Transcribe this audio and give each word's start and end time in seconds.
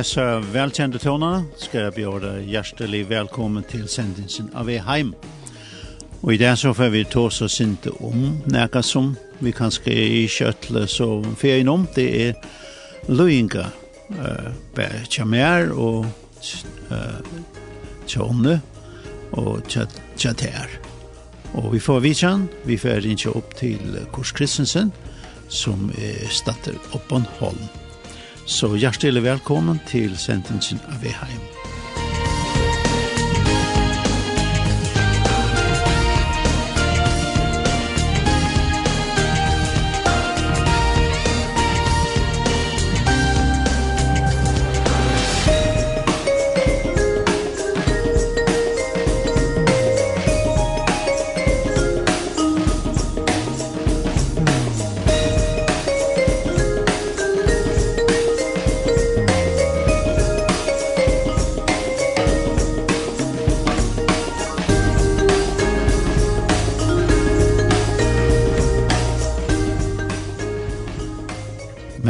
hessa 0.00 0.38
velkjente 0.38 0.98
tonerna 0.98 1.44
ska 1.56 1.78
jag 1.80 1.94
bjuda 1.94 2.40
hjertelig 2.40 3.06
välkommen 3.06 3.62
till 3.62 3.88
sändningen 3.88 4.50
av 4.54 4.70
Eheim. 4.70 5.14
Och 6.20 6.34
i 6.34 6.36
det 6.36 6.56
så 6.56 6.74
får 6.74 6.88
vi 6.88 7.04
ta 7.04 7.20
oss 7.20 7.42
oss 7.42 7.60
om 8.00 8.40
nækka 8.44 8.82
som 8.82 9.16
vi 9.38 9.52
kanske 9.52 9.90
i 9.92 10.28
köttle 10.28 10.86
så 10.86 11.24
ferien 11.36 11.68
om 11.68 11.86
det 11.94 12.28
er 12.28 12.34
Luinga 13.08 13.66
eh 14.10 15.04
Tjamer 15.08 15.70
og 15.72 16.06
uh, 16.90 16.96
eh 18.16 18.58
og 19.30 19.60
Tjater. 19.68 19.90
Og 20.16 20.16
Chat 20.16 20.48
Och 21.52 21.74
vi 21.74 21.80
får 21.80 22.00
vidtjen, 22.00 22.48
vi 22.64 22.78
får 22.78 23.06
inte 23.06 23.28
opp 23.28 23.56
til 23.56 24.06
Kors 24.12 24.32
Kristensen 24.32 24.92
som 25.48 25.90
er 25.98 26.28
statter 26.28 26.74
Oppenholm. 26.92 27.79
Så 28.50 28.72
hjertelig 28.74 29.22
velkommen 29.22 29.78
til 29.86 30.16
sentensen 30.18 30.82
av 30.90 30.98
Veheim. 31.04 31.59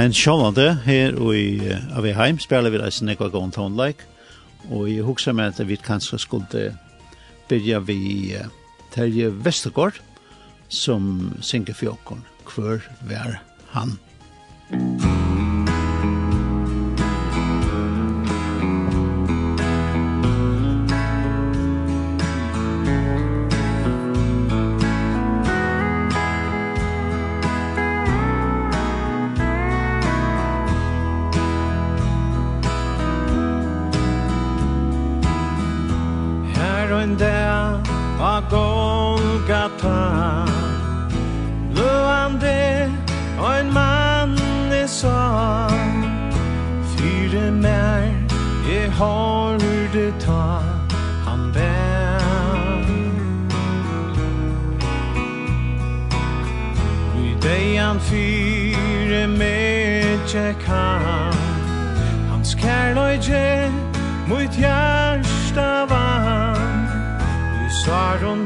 Men 0.01 0.15
sjålande 0.17 0.79
her 0.87 1.13
og 1.21 1.35
i 1.37 1.75
Aveheim 1.93 2.39
spiller 2.41 2.73
vi 2.73 2.79
reisen 2.81 3.11
ekva 3.13 3.27
gån 3.35 3.53
tonleik, 3.53 4.01
og 4.73 4.87
jeg 4.89 5.05
husker 5.05 5.37
meg 5.37 5.53
at 5.53 5.61
vi 5.69 5.77
kanskje 5.77 6.23
skulle 6.25 6.63
byrja 7.53 7.83
vi 7.85 7.99
Terje 8.97 9.29
Vestergaard, 9.45 10.01
som 10.73 11.35
synger 11.45 11.77
fjokken, 11.77 12.25
hver 12.49 12.81
vær 13.05 13.41
han. 13.77 13.99
Musikk 14.73 15.10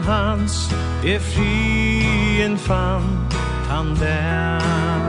hans 0.06 0.70
er 1.04 1.18
frien 1.18 2.58
fan 2.58 3.02
han 3.68 3.96
der. 4.00 5.04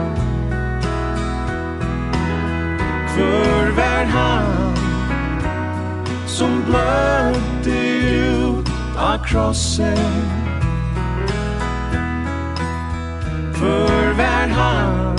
Hvor 3.16 3.74
vær 3.76 4.04
han 4.04 4.76
som 6.26 6.62
blødde 6.66 7.78
ut 8.28 8.70
av 8.98 9.18
krossen 9.24 9.96
Hvor 13.56 14.12
vær 14.16 14.48
han 14.58 15.16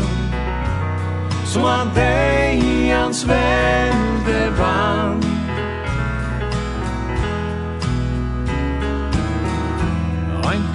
som 1.45 1.65
av 1.65 1.89
deg 1.95 2.61
hans 2.93 3.25
velde 3.27 4.43
vann 4.59 5.26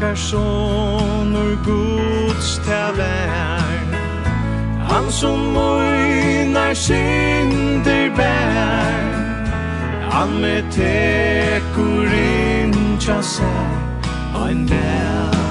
okkar 0.02 0.14
sonur 0.14 1.54
Guds 1.64 2.58
tavær 2.66 3.78
Han 4.88 5.10
som 5.10 5.38
moinar 5.38 6.74
synder 6.74 8.10
bær. 8.16 9.12
Han 10.10 10.40
med 10.40 10.62
tekur 10.70 12.12
in 12.12 12.98
tja 12.98 13.22
sær. 13.22 13.70
Ein 14.34 14.66
bær 14.66 15.41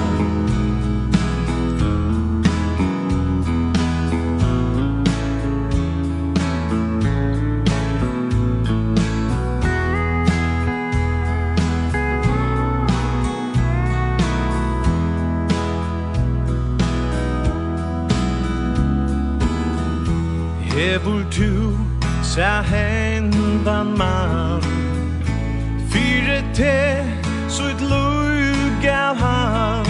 Hevur 20.82 21.22
tu, 21.30 21.78
sa 22.22 22.62
hendan 22.62 23.96
man. 23.96 24.62
Fyre 25.90 26.42
te, 26.54 27.04
så 27.48 27.68
ett 27.68 27.80
lug 27.80 28.86
av 28.86 29.16
han. 29.16 29.86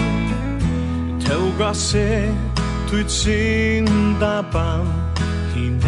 Tåga 1.25 1.73
se, 1.73 2.29
tu 2.89 3.01
ett 3.01 3.11
synda 3.11 4.45
ban 4.51 4.87
hin 5.55 5.81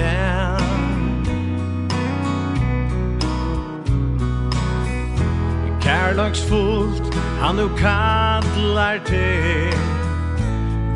Kærlags 5.82 6.42
fullt 6.50 7.16
han 7.42 7.56
nu 7.56 7.70
kallar 7.78 9.00
te 9.06 9.70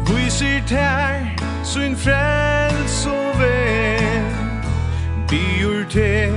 Viser 0.05 0.63
ter, 0.67 1.37
sin 1.63 1.95
frälso 1.95 3.15
vei 3.39 3.78
byr 5.29 5.85
te 5.89 6.31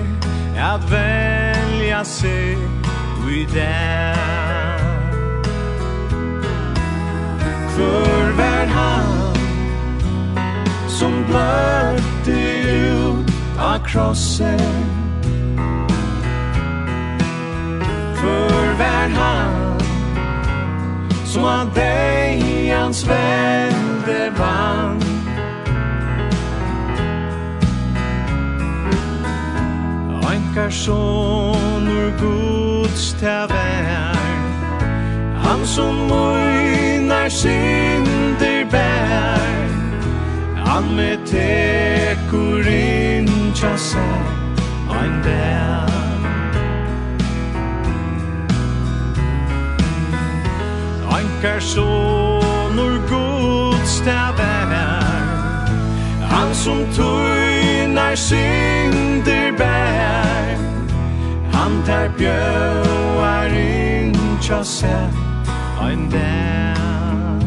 at 0.59 0.91
velja 0.91 2.05
se 2.05 2.57
Ui 3.25 3.47
den 3.55 4.17
För 7.75 8.33
vær 8.37 8.67
han 8.67 9.35
Som 10.89 11.25
blötte 11.25 12.41
ut 12.69 13.33
av 13.59 13.79
krossen 13.87 14.61
För 18.15 18.75
vær 18.79 19.09
han 19.09 19.81
Som 21.25 21.45
av 21.45 21.75
dig 21.75 22.71
hans 22.71 23.09
vände 23.09 24.33
vann 24.39 25.12
Tankar 30.33 30.71
sonur 30.71 32.11
Guds 32.17 33.13
ta 33.21 33.45
vær 33.51 34.17
Han 35.45 35.61
som 35.67 35.95
møynar 36.09 37.29
synder 37.29 38.65
bær 38.73 39.69
Han 40.65 40.89
med 40.97 41.27
tekur 41.29 42.65
inja 42.65 43.75
sær 43.77 44.25
Ein 44.97 45.21
bær 45.27 45.93
Tankar 51.11 51.61
sonur 51.61 52.97
Guds 53.13 54.01
ta 54.09 54.33
vær 54.41 54.73
Han 56.33 56.57
som 56.65 56.81
tøynar 56.97 58.17
synder 58.17 59.53
bær 59.61 60.12
Her 62.03 62.11
bjøar 62.19 63.53
yngja 63.55 64.57
seg 64.67 65.19
ein 65.79 66.01
dag 66.11 67.45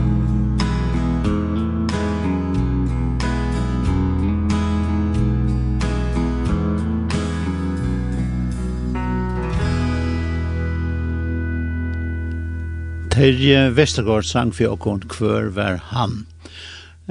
Terje 13.11 13.75
Vestergaard 13.75 14.23
sang 14.23 14.55
for 14.55 14.77
åkken 14.77 15.03
kvør 15.11 15.51
var 15.59 15.83
han. 15.91 16.21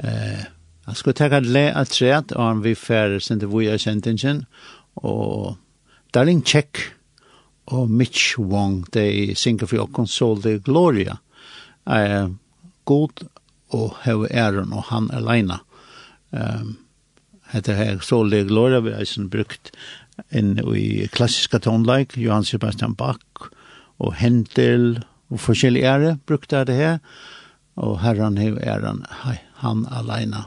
Eh, 0.01 0.49
Jeg 0.87 0.95
skulle 0.95 1.13
ta 1.13 1.39
le 1.39 1.69
at 1.77 1.93
træt, 1.93 2.31
og 2.31 2.47
han 2.47 2.63
vi 2.63 2.73
færre 2.75 3.19
sendte 3.21 3.47
vi 3.49 3.69
av 3.69 3.77
sentingen, 3.77 4.45
og 4.95 5.57
Darling 6.13 6.45
Tjekk, 6.45 6.95
og 7.65 7.89
Mitch 7.89 8.39
Wong, 8.39 8.83
de 8.93 9.33
synger 9.35 9.69
for 9.69 9.85
åkken 9.85 10.07
Sol 10.09 10.41
de 10.43 10.59
Gloria, 10.63 11.17
er 11.85 12.31
god 12.85 13.25
og 13.73 13.95
hev 14.05 14.27
æren, 14.29 14.73
og 14.73 14.89
han 14.91 15.09
er 15.13 15.23
leina. 15.25 15.59
Um, 16.31 16.77
Hette 17.53 17.75
her 17.77 17.99
Sol 18.01 18.31
de 18.33 18.43
Gloria, 18.45 18.81
vi 18.81 18.93
har 18.93 19.05
sånn 19.09 19.29
brukt 19.33 19.71
inn 20.33 20.55
i 20.77 21.05
klassiska 21.13 21.59
tonleik, 21.61 22.15
Johann 22.17 22.45
Sebastian 22.47 22.95
Bach, 22.97 23.49
og 24.01 24.15
Hendel, 24.19 25.03
og 25.31 25.41
forskjellige 25.41 25.89
ære 25.89 26.17
brukte 26.27 26.63
det 26.67 26.75
her, 26.77 26.99
og 27.75 27.99
herran 28.03 28.37
hev 28.39 28.57
æren, 28.61 29.03
han 29.61 29.85
alene. 29.91 30.45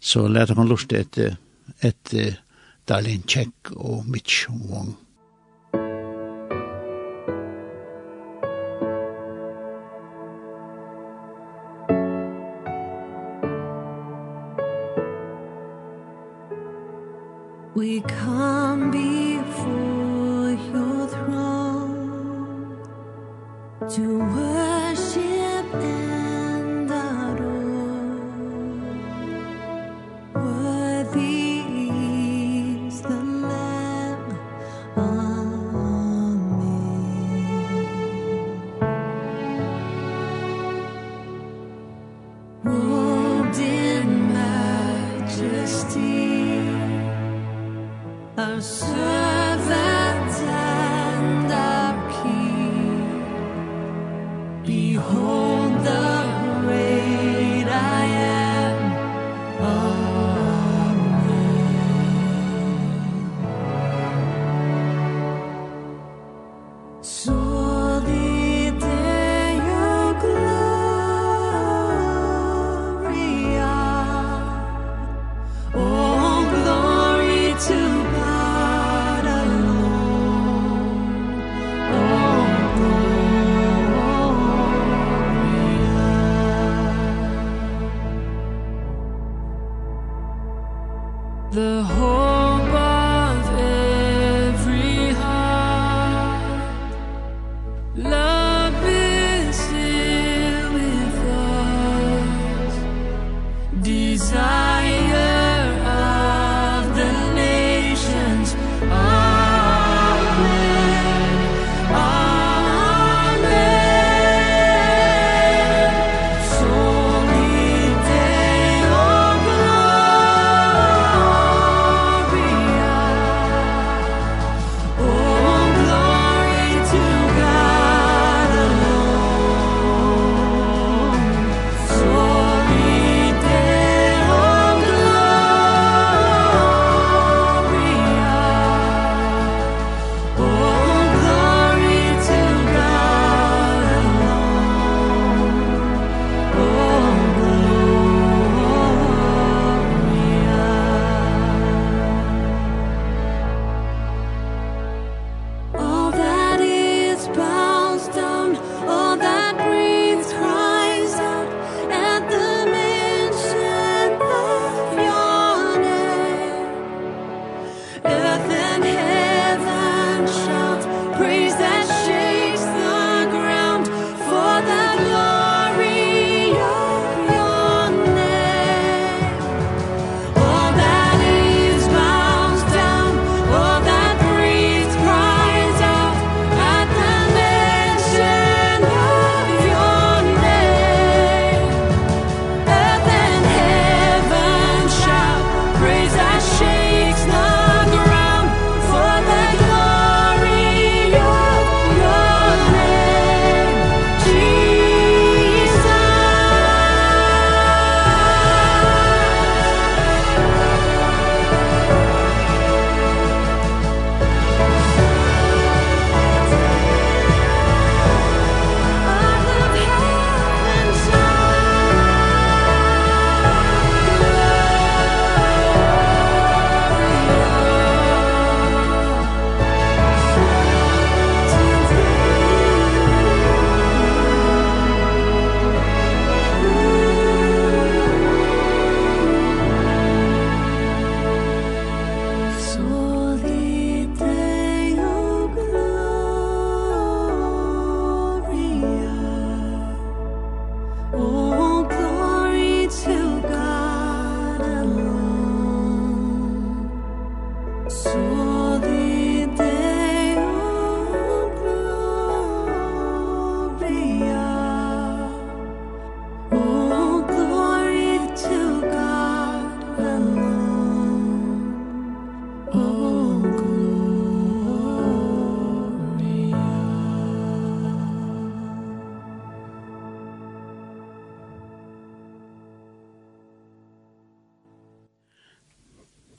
Så 0.00 0.26
lærte 0.28 0.56
han 0.58 0.68
lust 0.68 0.92
etter 0.92 1.36
et, 1.80 2.14
et, 2.14 2.40
Darlene 2.88 3.22
Check 3.28 3.70
og 3.76 4.06
Mitch 4.10 4.48
Wong. 4.50 4.96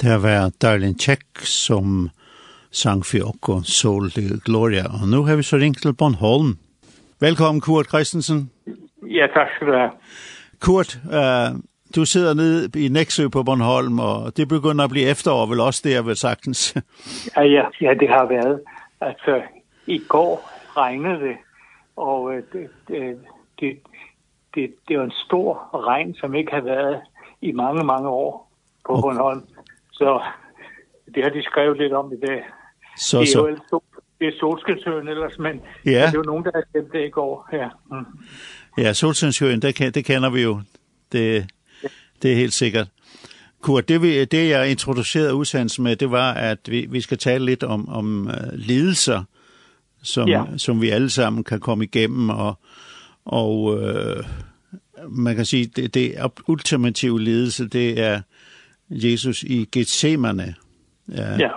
Det 0.03 0.23
var 0.23 0.51
Darlene 0.61 0.99
Check 0.99 1.23
som 1.47 2.09
sang 2.71 3.05
for 3.05 3.17
Jokko, 3.17 3.61
Sol 3.63 4.09
til 4.11 4.41
Gloria. 4.45 4.83
Og 5.01 5.07
nå 5.07 5.21
har 5.23 5.35
vi 5.39 5.43
så 5.43 5.57
ringt 5.57 5.81
til 5.81 5.93
Bornholm. 5.93 6.57
Velkommen, 7.21 7.61
Kurt 7.61 7.87
Christensen. 7.87 8.51
Ja, 9.07 9.27
tak 9.35 9.47
skal 9.55 9.67
du 9.67 9.73
have. 9.73 9.91
Kurt, 10.59 10.99
uh, 11.05 11.55
du 11.95 12.05
sidder 12.05 12.33
nede 12.33 12.85
i 12.85 12.87
Nexø 12.87 13.27
på 13.29 13.43
Bornholm, 13.43 13.99
og 13.99 14.37
det 14.37 14.47
begynder 14.47 14.83
at 14.83 14.89
blive 14.89 15.09
efterår, 15.09 15.45
vel 15.45 15.59
også 15.59 15.81
det, 15.83 15.93
jeg 15.93 16.05
vil 16.05 16.15
sagtens. 16.15 16.75
ja, 17.35 17.41
ja, 17.41 17.63
ja, 17.81 17.93
det 17.99 18.09
har 18.09 18.25
været. 18.25 18.59
Altså, 19.01 19.41
i 19.87 19.97
går 19.97 20.49
regnede 20.77 21.19
det, 21.19 21.37
og 21.95 22.33
øh, 22.33 22.43
det, 22.53 22.69
det, 22.87 23.19
det, 23.59 23.79
det, 24.55 24.73
det 24.87 24.97
var 24.99 25.03
en 25.03 25.17
stor 25.25 25.69
regn, 25.87 26.13
som 26.13 26.35
ikke 26.35 26.51
har 26.51 26.61
været 26.61 27.01
i 27.41 27.51
mange, 27.51 27.83
mange 27.83 28.09
år 28.09 28.51
på 28.85 28.93
okay. 28.93 29.01
Bornholm. 29.01 29.43
Så 29.93 30.21
det 31.15 31.23
har 31.23 31.29
de 31.29 31.43
skrevet 31.43 31.77
lidt 31.77 31.93
om 31.93 32.13
i 32.13 32.27
dag. 32.27 32.43
Så, 32.97 33.19
det 33.19 33.35
er 33.35 33.39
jo 33.39 33.57
så. 33.69 33.79
Det 34.19 34.27
er 34.27 34.39
Solskensøen 34.39 35.07
ellers, 35.07 35.39
men 35.39 35.61
ja. 35.85 35.91
det 35.91 35.97
er 35.97 36.11
jo 36.15 36.21
nogen, 36.21 36.43
der 36.43 36.51
har 36.55 36.63
stemt 36.69 36.93
det 36.93 37.05
i 37.05 37.09
går. 37.09 37.49
Ja, 37.53 37.69
mm. 37.91 38.05
ja 38.77 38.93
Solskensøen, 38.93 39.61
det, 39.61 39.95
det 39.95 40.05
kender 40.05 40.29
vi 40.29 40.41
jo. 40.41 40.61
Det, 41.11 41.51
det 42.21 42.31
er 42.31 42.35
helt 42.35 42.53
sikkert. 42.53 42.87
Kurt, 43.61 43.89
det, 43.89 44.01
vi, 44.01 44.25
det 44.25 44.49
jeg 44.49 44.71
introducerede 44.71 45.35
udsendelsen 45.35 45.83
med, 45.83 45.95
det 45.95 46.11
var, 46.11 46.33
at 46.33 46.59
vi, 46.67 46.87
vi 46.89 47.01
skal 47.01 47.17
tale 47.17 47.45
lidt 47.45 47.63
om, 47.63 47.89
om 47.89 48.27
uh, 48.27 48.53
lidelser, 48.53 49.23
som, 50.03 50.27
ja. 50.27 50.43
som 50.57 50.81
vi 50.81 50.89
alle 50.89 51.09
sammen 51.09 51.43
kan 51.43 51.59
komme 51.59 51.83
igennem, 51.83 52.29
og, 52.29 52.59
og 53.25 53.63
uh, 53.63 54.25
man 55.09 55.35
kan 55.35 55.45
sige, 55.45 55.65
det, 55.65 55.93
det 55.93 56.15
ultimative 56.47 57.21
lidelse, 57.21 57.67
det 57.67 57.99
er 57.99 58.21
Jesus 58.93 59.43
i 59.43 59.69
Gethsemane. 59.71 60.55
Ja. 61.11 61.35
ja. 61.39 61.49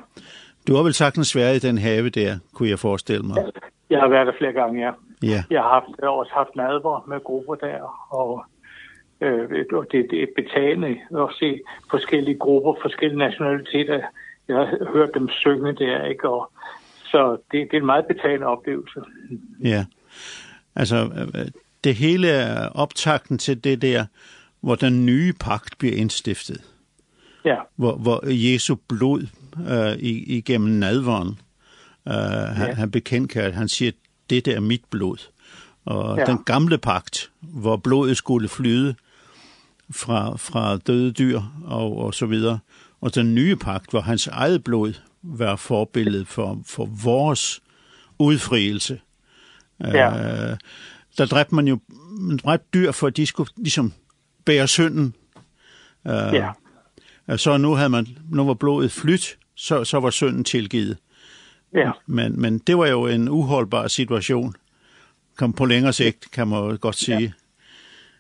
Du 0.66 0.74
har 0.74 0.82
vel 0.82 0.94
sagtens 0.94 1.36
været 1.36 1.64
i 1.64 1.66
den 1.66 1.78
have 1.78 2.08
der, 2.08 2.38
kunne 2.54 2.68
jeg 2.68 2.78
forestille 2.78 3.22
mig. 3.22 3.36
Jeg 3.90 4.00
har 4.00 4.08
været 4.08 4.26
der 4.26 4.32
flere 4.38 4.52
gange, 4.52 4.86
ja. 4.86 4.92
ja. 5.22 5.44
Jeg 5.50 5.62
har 5.62 5.68
haft, 5.68 5.86
jeg 6.00 6.06
har 6.06 6.10
også 6.10 6.32
haft 6.34 6.56
nadver 6.56 7.04
med 7.08 7.20
grupper 7.24 7.54
der, 7.54 7.80
og 8.14 8.44
øh, 9.20 9.50
det, 9.92 10.06
det 10.10 10.22
er 10.22 10.26
betalende 10.36 10.88
at 11.10 11.28
se 11.38 11.60
forskellige 11.90 12.38
grupper, 12.38 12.74
forskellige 12.82 13.18
nationaliteter. 13.18 14.00
Jeg 14.48 14.56
har 14.56 14.92
hørt 14.92 15.10
dem 15.14 15.28
synge 15.28 15.72
der, 15.72 16.04
ikke? 16.04 16.28
Og, 16.28 16.52
så 17.04 17.36
det, 17.52 17.68
det 17.70 17.76
er 17.76 17.80
en 17.80 17.86
meget 17.86 18.06
betalende 18.06 18.46
oplevelse. 18.46 19.00
Ja. 19.64 19.84
Altså, 20.76 21.28
det 21.84 21.94
hele 21.94 22.28
er 22.28 22.68
optakten 22.68 23.38
til 23.38 23.64
det 23.64 23.82
der, 23.82 24.04
hvor 24.60 24.74
den 24.74 25.06
nye 25.06 25.32
pagt 25.40 25.78
bliver 25.78 25.96
indstiftet. 25.96 26.75
Ja. 27.46 27.56
Hvor, 27.76 27.96
hvor 27.96 28.20
Jesu 28.26 28.74
blod 28.88 29.26
øh, 29.68 29.96
igennem 30.02 30.70
nadvåren, 30.70 31.40
øh, 32.08 32.14
han, 32.14 32.68
ja. 32.68 32.74
han 32.74 32.90
bekendtgør, 32.90 33.52
han 33.52 33.68
siger, 33.68 33.92
dette 34.30 34.52
er 34.52 34.60
mit 34.60 34.82
blod. 34.90 35.28
Og 35.84 36.18
ja. 36.18 36.24
den 36.24 36.38
gamle 36.44 36.78
pagt, 36.78 37.30
hvor 37.40 37.76
blodet 37.76 38.16
skulle 38.16 38.48
flyde 38.48 38.94
fra, 39.90 40.36
fra 40.36 40.76
døde 40.76 41.12
dyr 41.12 41.40
og, 41.64 41.98
og 41.98 42.14
så 42.14 42.26
videre, 42.26 42.58
og 43.00 43.14
den 43.14 43.34
nye 43.34 43.56
pagt, 43.56 43.90
hvor 43.90 44.00
hans 44.00 44.26
eget 44.26 44.64
blod 44.64 44.92
var 45.22 45.56
forbilledet 45.56 46.28
for, 46.28 46.60
for 46.66 46.88
vores 47.04 47.62
udfrielse. 48.18 49.00
Ja. 49.80 50.50
Øh, 50.50 50.56
der 51.18 51.26
dræbte 51.26 51.54
man 51.54 51.68
jo 51.68 51.78
ret 52.46 52.74
dyr, 52.74 52.92
for 52.92 53.06
at 53.06 53.16
de 53.16 53.26
skulle 53.26 53.50
ligesom 53.56 53.92
bære 54.44 54.68
synden. 54.68 55.14
Øh, 56.06 56.12
ja 56.12 56.50
så 57.37 57.56
nu, 57.56 57.75
havde 57.75 57.88
man, 57.88 58.06
nu 58.30 58.47
var 58.47 58.54
blodet 58.54 58.92
flyt, 58.92 59.38
så, 59.54 59.85
så 59.85 60.00
var 60.00 60.11
synden 60.11 60.45
tilgivet. 60.45 60.99
Ja. 61.75 61.90
Men, 62.06 62.40
men 62.40 62.59
det 62.59 62.78
var 62.78 62.87
jo 62.87 63.06
en 63.06 63.28
uholdbar 63.28 63.88
situation. 63.88 64.54
Kom 65.37 65.52
på 65.52 65.64
længere 65.64 65.92
sigt, 65.92 66.30
kan 66.30 66.49
man 66.49 66.76
godt 66.76 66.97
sige. 66.97 67.35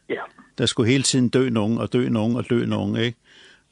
Ja. 0.08 0.14
ja. 0.14 0.20
Der 0.58 0.66
skulle 0.66 0.90
hele 0.90 1.02
tiden 1.02 1.28
dø 1.28 1.48
nogen, 1.48 1.78
og 1.78 1.92
dø 1.92 2.08
nogen, 2.08 2.36
og 2.36 2.50
dø 2.50 2.66
nogen, 2.66 2.96
ikke? 2.96 3.18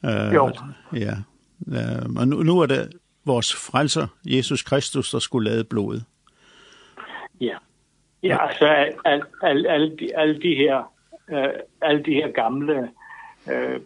Uh, 0.03 0.33
jo. 0.33 0.51
Ja. 0.95 1.13
Uh, 1.59 2.15
og 2.15 2.27
nu, 2.27 2.43
nu 2.43 2.59
er 2.59 2.65
det 2.65 2.93
vores 3.25 3.55
frelser, 3.55 4.07
Jesus 4.25 4.63
Kristus, 4.63 5.11
der 5.11 5.19
skulle 5.19 5.49
lade 5.49 5.63
blodet. 5.63 6.03
Ja. 7.41 7.57
Ja, 8.23 8.47
altså 8.47 8.65
alle 8.65 8.95
al, 9.05 9.21
al, 9.41 9.67
al, 9.67 9.99
de, 9.99 10.17
alle 10.17 10.41
de 10.41 10.55
her, 10.55 10.93
øh, 11.29 11.49
alle 11.81 12.03
de 12.03 12.13
her 12.13 12.31
gamle 12.31 12.89
øh, 13.51 13.79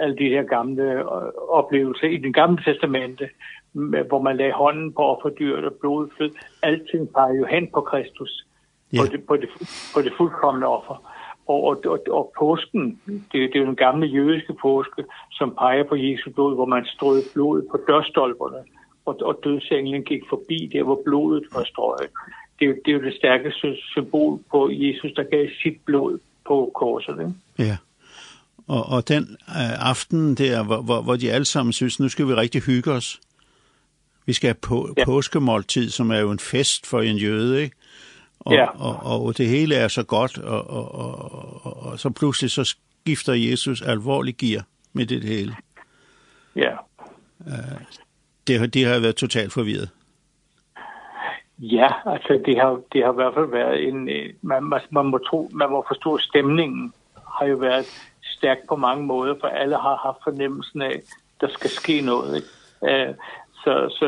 alle 0.00 0.16
de 0.16 0.28
her 0.28 0.42
gamle 0.42 1.08
oplevelser 1.50 2.08
i 2.08 2.16
den 2.16 2.32
gamle 2.32 2.62
testamente, 2.64 3.28
hvor 3.72 4.22
man 4.22 4.36
lagde 4.36 4.52
hånden 4.52 4.92
på 4.92 5.02
offerdyret 5.02 5.64
og 5.64 5.74
blodflød. 5.80 6.30
Alting 6.62 7.12
peger 7.12 7.34
jo 7.34 7.44
hen 7.44 7.68
på 7.74 7.80
Kristus, 7.80 8.46
ja. 8.92 8.98
på, 9.00 9.06
det, 9.12 9.26
på, 9.26 9.36
det, 9.36 9.48
på 9.94 10.02
det 10.02 10.12
fuldkommende 10.16 10.66
offer. 10.66 11.08
Og, 11.46 11.64
og, 11.64 11.82
og, 11.86 11.98
og 12.10 12.32
påsken, 12.38 13.00
det, 13.06 13.22
det 13.32 13.54
er 13.56 13.60
jo 13.60 13.66
den 13.66 13.76
gamle 13.76 14.06
jødiske 14.06 14.54
påske, 14.62 15.04
som 15.30 15.54
peger 15.58 15.84
på 15.84 15.96
Jesu 15.96 16.30
blod, 16.30 16.54
hvor 16.54 16.66
man 16.66 16.84
strød 16.84 17.22
blod 17.34 17.62
på 17.70 17.80
dørstolperne, 17.88 18.64
og, 19.04 19.20
og 19.22 19.40
dødsenglen 19.44 20.04
gik 20.04 20.22
forbi 20.28 20.70
der, 20.72 20.82
hvor 20.82 21.02
blodet 21.04 21.44
var 21.52 21.64
strøget. 21.64 22.10
Det, 22.58 22.80
det 22.84 22.90
er 22.90 22.98
jo 22.98 23.04
det 23.04 23.14
stærkeste 23.14 23.76
symbol 23.76 24.38
på 24.50 24.70
Jesus, 24.72 25.12
der 25.16 25.22
gav 25.22 25.48
sit 25.62 25.80
blod 25.84 26.18
på 26.46 26.70
korset. 26.74 27.18
Ikke? 27.18 27.32
Ja. 27.58 27.76
Og, 28.68 28.86
og 28.88 29.08
den 29.08 29.36
øh, 29.48 29.88
aften 29.88 30.34
der, 30.34 30.62
hvor, 30.62 30.82
hvor, 30.82 31.02
hvor 31.02 31.16
de 31.16 31.32
alle 31.32 31.44
sammen 31.44 31.72
synes, 31.72 32.00
nu 32.00 32.08
skal 32.08 32.28
vi 32.28 32.34
rigtig 32.34 32.62
hygge 32.62 32.92
os. 32.92 33.20
Vi 34.26 34.32
skal 34.32 34.48
have 34.48 34.54
på, 34.54 34.94
ja. 34.96 35.04
påskemåltid, 35.04 35.90
som 35.90 36.10
er 36.10 36.18
jo 36.18 36.30
en 36.30 36.38
fest 36.38 36.86
for 36.86 37.00
en 37.00 37.16
jøde, 37.16 37.62
ikke? 37.62 37.76
Og, 38.40 38.54
ja. 38.54 38.66
og, 38.66 38.96
og, 39.02 39.24
og 39.24 39.38
det 39.38 39.48
hele 39.48 39.74
er 39.74 39.88
så 39.88 40.02
godt, 40.02 40.38
og, 40.38 40.70
og, 40.70 40.94
og, 40.94 41.66
og, 41.66 41.82
og 41.82 41.98
så 41.98 42.10
pludselig 42.10 42.50
så 42.50 42.64
skifter 43.04 43.32
Jesus 43.32 43.82
alvorlig 43.82 44.36
gear 44.36 44.64
med 44.92 45.06
det 45.06 45.24
hele. 45.24 45.56
Ja. 46.56 46.72
Øh, 47.46 47.80
det, 48.46 48.74
det 48.74 48.86
har 48.86 48.98
været 48.98 49.16
totalt 49.16 49.52
forvirret. 49.52 49.90
Ja, 51.58 51.88
altså 52.06 52.42
det 52.46 52.60
har 52.60 52.80
det 52.92 53.04
har 53.04 53.12
i 53.12 53.14
hvert 53.14 53.34
fald 53.34 53.50
været 53.50 53.88
en 53.88 54.08
man 54.42 54.62
man, 54.64 54.80
man 54.90 55.06
må 55.06 55.18
tro 55.18 55.50
man 55.52 55.70
må 55.70 55.84
forstå 55.88 56.18
stemningen 56.18 56.92
har 57.38 57.46
jo 57.46 57.56
været 57.56 58.11
stærkt 58.42 58.66
på 58.68 58.76
mange 58.76 59.06
måder, 59.06 59.34
for 59.40 59.46
alle 59.46 59.76
har 59.76 59.96
haft 60.06 60.18
fornemmelsen 60.24 60.82
af, 60.82 61.02
der 61.40 61.48
skal 61.48 61.70
ske 61.70 62.00
noget. 62.00 62.36
Ikke? 62.36 62.50
Øh, 62.88 63.14
så 63.64 63.72
så 63.98 64.06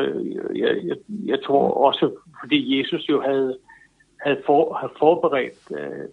jeg, 0.55 0.71
jeg, 0.89 0.97
jeg 1.25 1.39
tror 1.45 1.71
også, 1.87 2.11
fordi 2.41 2.79
Jesus 2.79 3.09
jo 3.09 3.21
havde, 3.21 3.57
havde, 4.21 4.41
for, 4.45 4.73
havde 4.73 4.93
forberedt 4.99 5.59
øh, 5.71 6.05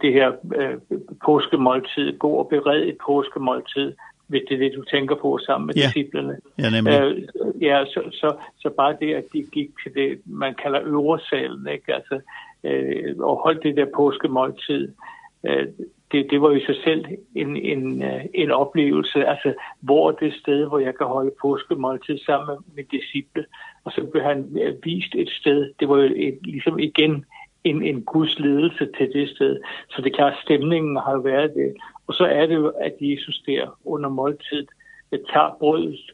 det 0.00 0.12
her 0.12 0.32
øh, 0.56 0.76
påskemåltid, 1.24 2.18
gå 2.18 2.28
og 2.28 2.48
bered 2.48 2.82
et 2.82 2.98
påskemåltid, 3.06 3.92
hvis 4.26 4.42
det 4.48 4.54
er 4.54 4.58
det, 4.58 4.72
du 4.76 4.84
tænker 4.84 5.14
på 5.14 5.38
sammen 5.46 5.66
med 5.66 5.74
ja. 5.74 5.82
disciplerne. 5.82 6.36
Ja, 6.58 6.70
nemlig. 6.70 7.00
Øh, 7.00 7.62
ja, 7.62 7.84
så, 7.84 8.00
så, 8.12 8.36
så 8.58 8.70
bare 8.76 8.96
det, 9.00 9.14
at 9.14 9.24
de 9.32 9.42
gik 9.52 9.70
til 9.82 9.94
det, 9.94 10.20
man 10.24 10.54
kalder 10.54 10.80
øvresalen, 10.84 11.68
ikke? 11.68 11.94
Altså, 11.94 12.20
øh, 12.64 13.14
og 13.18 13.36
holdt 13.36 13.62
det 13.62 13.76
der 13.76 13.86
påskemåltid, 13.96 14.92
øh, 15.46 15.66
det, 16.12 16.26
det 16.30 16.42
var 16.42 16.50
jo 16.50 16.56
i 16.56 16.64
sig 16.64 16.76
selv 16.84 17.04
en, 17.34 17.56
en, 17.56 18.02
en 18.34 18.50
oplevelse, 18.50 19.24
altså 19.24 19.54
hvor 19.80 20.10
er 20.10 20.14
det 20.14 20.34
sted, 20.34 20.68
hvor 20.68 20.78
jeg 20.78 20.94
kan 20.96 21.06
holde 21.06 21.34
påskemåltid 21.42 22.18
sammen 22.18 22.58
med 22.76 22.84
disciple, 22.84 23.44
og 23.84 23.92
så 23.92 24.06
blev 24.12 24.22
han 24.22 24.58
vist 24.84 25.14
et 25.14 25.30
sted, 25.30 25.72
det 25.80 25.88
var 25.88 25.96
jo 25.96 26.12
et, 26.16 26.38
ligesom 26.42 26.78
igen 26.78 27.24
en, 27.64 27.82
en 27.82 28.02
Guds 28.02 28.38
ledelse 28.38 28.88
til 28.98 29.12
det 29.12 29.28
sted, 29.28 29.60
så 29.90 30.02
det 30.02 30.14
klart 30.14 30.34
stemningen 30.42 30.96
har 30.96 31.18
været 31.18 31.54
det, 31.54 31.74
og 32.06 32.14
så 32.14 32.24
er 32.24 32.46
det 32.46 32.54
jo, 32.54 32.68
at 32.68 32.94
Jesus 33.00 33.42
der 33.46 33.78
under 33.84 34.08
måltid 34.08 34.66
tager 35.10 35.56
brødet 35.60 36.12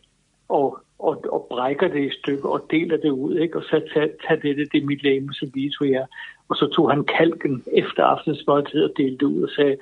og 0.49 0.79
og 0.99 1.25
og 1.33 1.47
brækker 1.51 1.89
det 1.89 2.05
i 2.07 2.17
stykker 2.19 2.49
og 2.49 2.67
deler 2.71 2.97
det 2.97 3.11
ud, 3.11 3.37
ikke? 3.39 3.59
Og 3.59 3.63
så 3.63 3.81
tager 3.95 4.09
tag 4.29 4.43
det 4.43 4.73
det, 4.73 4.85
mit 4.85 5.03
legeme 5.03 5.35
som 5.35 5.49
viser 5.55 5.85
jer. 5.85 6.07
Og 6.49 6.57
så 6.57 6.67
tog 6.77 6.91
han 6.91 7.05
kalken 7.05 7.63
efter 7.73 8.05
aftensmåltid 8.05 8.85
og 8.85 8.93
delte 8.97 9.27
ud 9.27 9.43
og 9.43 9.51
sagde, 9.57 9.77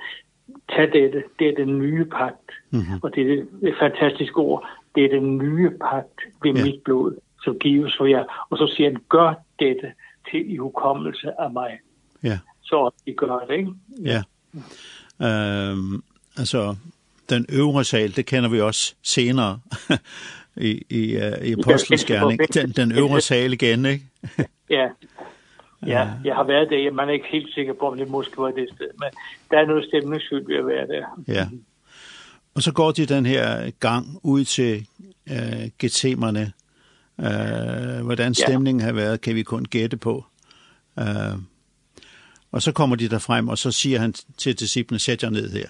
tag 0.69 0.93
dette, 0.93 1.23
det 1.39 1.47
er 1.49 1.55
den 1.55 1.79
nye 1.79 2.05
pagt. 2.05 2.51
Mm 2.69 2.79
-hmm. 2.79 2.99
Og 3.01 3.15
det 3.15 3.31
er 3.31 3.43
et 3.61 3.75
fantastisk 3.79 4.37
ord, 4.37 4.67
det 4.95 5.05
er 5.05 5.09
den 5.09 5.37
nye 5.37 5.69
pagt 5.69 6.19
ved 6.43 6.53
ja. 6.53 6.65
mit 6.65 6.81
blod, 6.83 7.15
som 7.43 7.59
gives 7.59 7.93
for 7.97 8.05
jer. 8.05 8.47
Og 8.49 8.57
så 8.57 8.73
siger 8.75 8.89
han, 8.89 9.01
gør 9.09 9.33
dette 9.59 9.91
til 10.31 10.53
i 10.53 10.57
hukommelse 10.57 11.31
af 11.39 11.51
mig. 11.51 11.79
Ja. 12.23 12.39
Så 12.61 12.91
I 13.05 13.13
gør 13.13 13.39
det, 13.39 13.55
ikke? 13.57 13.71
Ja. 14.03 14.21
Øhm, 15.21 16.03
altså, 16.37 16.75
den 17.29 17.45
øvre 17.49 17.83
sal, 17.83 18.15
det 18.15 18.25
kender 18.25 18.49
vi 18.49 18.61
også 18.61 18.95
senere 19.03 19.59
i, 20.69 20.81
i, 20.89 21.01
i 21.43 21.53
apostlenskærning. 21.59 22.39
Den, 22.53 22.69
den 22.69 22.91
øvre 22.91 23.21
sal 23.21 23.53
igen, 23.53 23.85
ikke? 23.85 24.05
ja, 24.69 24.87
Ja, 25.85 26.09
jeg 26.23 26.35
har 26.35 26.43
været 26.43 26.69
der. 26.69 26.91
Man 26.91 27.09
er 27.09 27.13
ikke 27.13 27.27
helt 27.31 27.53
sikker 27.53 27.73
på, 27.73 27.87
om 27.87 27.97
det 27.97 28.09
måske 28.09 28.37
var 28.37 28.51
det 28.51 28.69
sted, 28.75 28.87
men 28.99 29.09
der 29.51 29.59
er 29.59 29.65
noget 29.65 29.85
stemningsfyldt 29.85 30.47
ved 30.47 30.55
at 30.55 30.67
være 30.67 30.87
der. 30.87 31.23
Ja. 31.27 31.47
Og 32.55 32.61
så 32.61 32.73
går 32.73 32.91
de 32.91 33.05
den 33.05 33.25
her 33.25 33.71
gang 33.79 34.05
ud 34.23 34.43
til 34.43 34.87
øh, 35.29 35.69
getemerne. 35.79 36.51
Øh, 37.19 38.05
hvordan 38.05 38.33
stemningen 38.33 38.79
ja. 38.81 38.85
har 38.85 38.93
været, 38.93 39.21
kan 39.21 39.35
vi 39.35 39.43
kun 39.43 39.65
gætte 39.65 39.97
på. 39.97 40.25
Øh, 40.99 41.05
og 42.51 42.61
så 42.61 42.71
kommer 42.71 42.95
de 42.95 43.09
der 43.09 43.19
frem, 43.19 43.49
og 43.49 43.57
så 43.57 43.71
siger 43.71 43.99
han 43.99 44.13
til 44.37 44.59
disciplene, 44.59 44.99
sæt 44.99 45.23
jer 45.23 45.29
ned 45.29 45.51
her. 45.51 45.67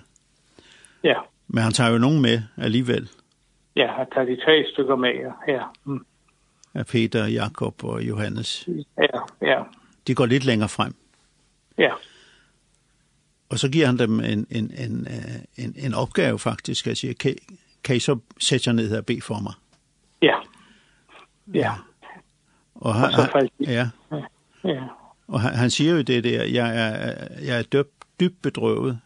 Ja. 1.03 1.19
Men 1.47 1.63
han 1.63 1.71
tager 1.71 1.89
jo 1.91 1.97
nogen 1.97 2.21
med 2.21 2.41
alligevel. 2.57 3.09
Ja, 3.75 3.87
han 3.87 4.05
tager 4.13 4.25
de 4.25 4.35
tre 4.35 4.65
stykker 4.73 4.95
med, 4.95 5.09
ja. 5.47 5.63
Mm. 5.83 6.05
Peter, 6.91 7.25
Jakob 7.27 7.83
og 7.83 8.01
Johannes. 8.01 8.69
Ja, 8.97 9.19
ja 9.41 9.63
de 10.07 10.15
går 10.15 10.25
lidt 10.25 10.45
længere 10.45 10.69
frem. 10.69 10.95
Ja. 11.77 11.91
Og 13.49 13.59
så 13.59 13.69
giver 13.69 13.85
han 13.85 13.99
dem 13.99 14.19
en, 14.19 14.47
en, 14.49 14.71
en, 14.77 15.07
en, 15.57 15.73
en 15.77 15.93
opgave 15.93 16.39
faktisk, 16.39 16.87
og 16.87 16.97
siger, 16.97 17.13
kan, 17.13 17.35
kan 17.83 17.95
I 17.95 17.99
så 17.99 18.19
sætte 18.39 18.69
jer 18.69 18.73
ned 18.73 18.89
her 18.89 18.97
og 18.97 19.05
bede 19.05 19.21
for 19.21 19.39
mig? 19.39 19.53
Ja. 20.21 20.35
Ja. 21.53 21.73
Og, 22.75 22.95
han, 22.95 23.05
og 23.05 23.11
så 23.11 23.29
faldt 23.31 23.53
ja. 23.59 23.89
ja. 24.63 24.83
Og 25.27 25.41
han, 25.41 25.53
han 25.53 25.69
siger 25.69 25.93
jo 25.93 26.01
det 26.01 26.23
der, 26.23 26.43
jeg 26.43 26.77
er, 26.77 27.27
jeg 27.41 27.59
er 27.59 27.63
døbt, 27.63 28.19
dybt 28.19 28.41
bedrøvet 28.41 28.99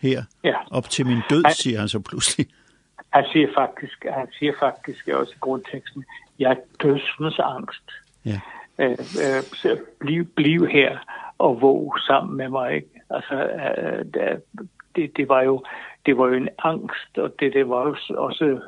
her, 0.00 0.24
ja. 0.44 0.54
op 0.70 0.90
til 0.90 1.06
min 1.06 1.20
død, 1.30 1.42
han, 1.44 1.54
siger 1.54 1.78
han 1.78 1.88
så 1.88 2.00
pludselig. 2.00 2.46
Han 3.10 3.24
siger 3.32 3.48
faktisk, 3.54 4.04
han 4.12 4.28
siger 4.38 4.52
faktisk 4.60 5.08
også 5.08 5.32
i 5.32 5.38
grundteksten, 5.40 6.04
jeg 6.38 6.50
er 6.50 6.56
dødsens 6.82 7.38
angst. 7.38 7.90
Ja 8.24 8.40
øh, 8.78 8.90
øh, 8.90 9.76
blive, 9.98 10.24
blive 10.24 10.68
her 10.68 10.98
og 11.38 11.60
våge 11.60 12.00
sammen 12.06 12.36
med 12.36 12.48
mig. 12.48 12.74
Ikke? 12.74 12.88
Altså, 13.10 13.34
øh, 13.34 14.04
det, 14.96 15.16
det, 15.16 15.28
var 15.28 15.42
jo, 15.42 15.64
det 16.06 16.18
var 16.18 16.26
jo 16.28 16.34
en 16.34 16.48
angst, 16.58 17.18
og 17.18 17.34
det, 17.40 17.52
det 17.52 17.68
var 17.68 17.76
også, 17.76 18.14
også 18.16 18.60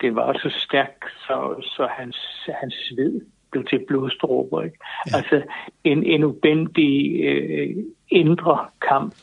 det 0.00 0.14
var 0.14 0.32
så 0.32 0.54
stærkt, 0.66 1.04
så, 1.26 1.62
så 1.62 1.88
hans, 1.90 2.16
hans 2.60 2.74
sved 2.74 3.20
blev 3.50 3.64
til 3.64 3.84
blodstråber. 3.88 4.62
Ikke? 4.62 4.78
Ja. 5.06 5.16
Altså 5.16 5.42
en, 5.84 6.04
en 6.04 6.24
ubendig 6.24 7.24
øh, 7.24 7.76
indre 8.08 8.66
kamp, 8.88 9.14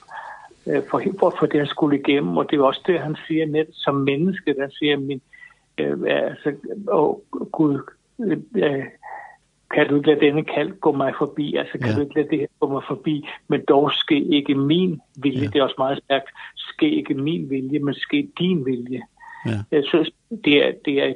øh, 0.68 0.84
for, 0.90 1.02
for, 1.20 1.36
for 1.40 1.46
det 1.46 1.60
han 1.60 1.68
skulle 1.68 2.00
igennem, 2.00 2.38
og 2.38 2.52
det 2.52 2.60
er 2.60 2.64
også 2.64 2.84
det, 2.88 3.00
han 3.00 3.16
siger 3.28 3.46
net 3.46 3.68
som 3.72 3.96
menneske, 3.96 4.56
han 4.60 4.72
siger, 4.72 4.98
min, 4.98 5.22
øh, 5.78 5.98
altså, 6.06 6.54
åh 6.88 7.16
Gud, 7.52 7.80
øh, 8.56 8.86
kan 9.74 9.88
du 9.88 9.96
ikke 9.96 10.08
lade 10.08 10.20
denne 10.20 10.44
kald 10.44 10.80
gå 10.80 10.92
mig 10.92 11.14
forbi, 11.18 11.56
altså 11.56 11.78
kan 11.78 11.90
ja. 11.90 11.96
du 11.96 12.02
ikke 12.02 12.16
lade 12.16 12.30
det 12.30 12.40
her 12.40 12.48
gå 12.60 12.68
mig 12.68 12.84
forbi, 12.88 13.28
men 13.48 13.62
dog 13.70 13.92
ske 13.92 14.24
ikke 14.24 14.56
min 14.56 15.02
vilje, 15.16 15.42
ja. 15.42 15.48
det 15.48 15.56
er 15.56 15.64
også 15.64 15.76
meget 15.78 16.04
stærkt, 16.04 16.30
ske 16.56 16.90
ikke 16.92 17.14
min 17.14 17.50
vilje, 17.50 17.80
men 17.80 17.94
ske 17.94 18.30
din 18.40 18.66
vilje. 18.66 19.02
Ja. 19.46 19.58
Jeg 19.72 19.84
synes, 19.86 20.12
det 20.46 20.68
er, 20.68 20.72
det 20.86 21.04
er, 21.04 21.14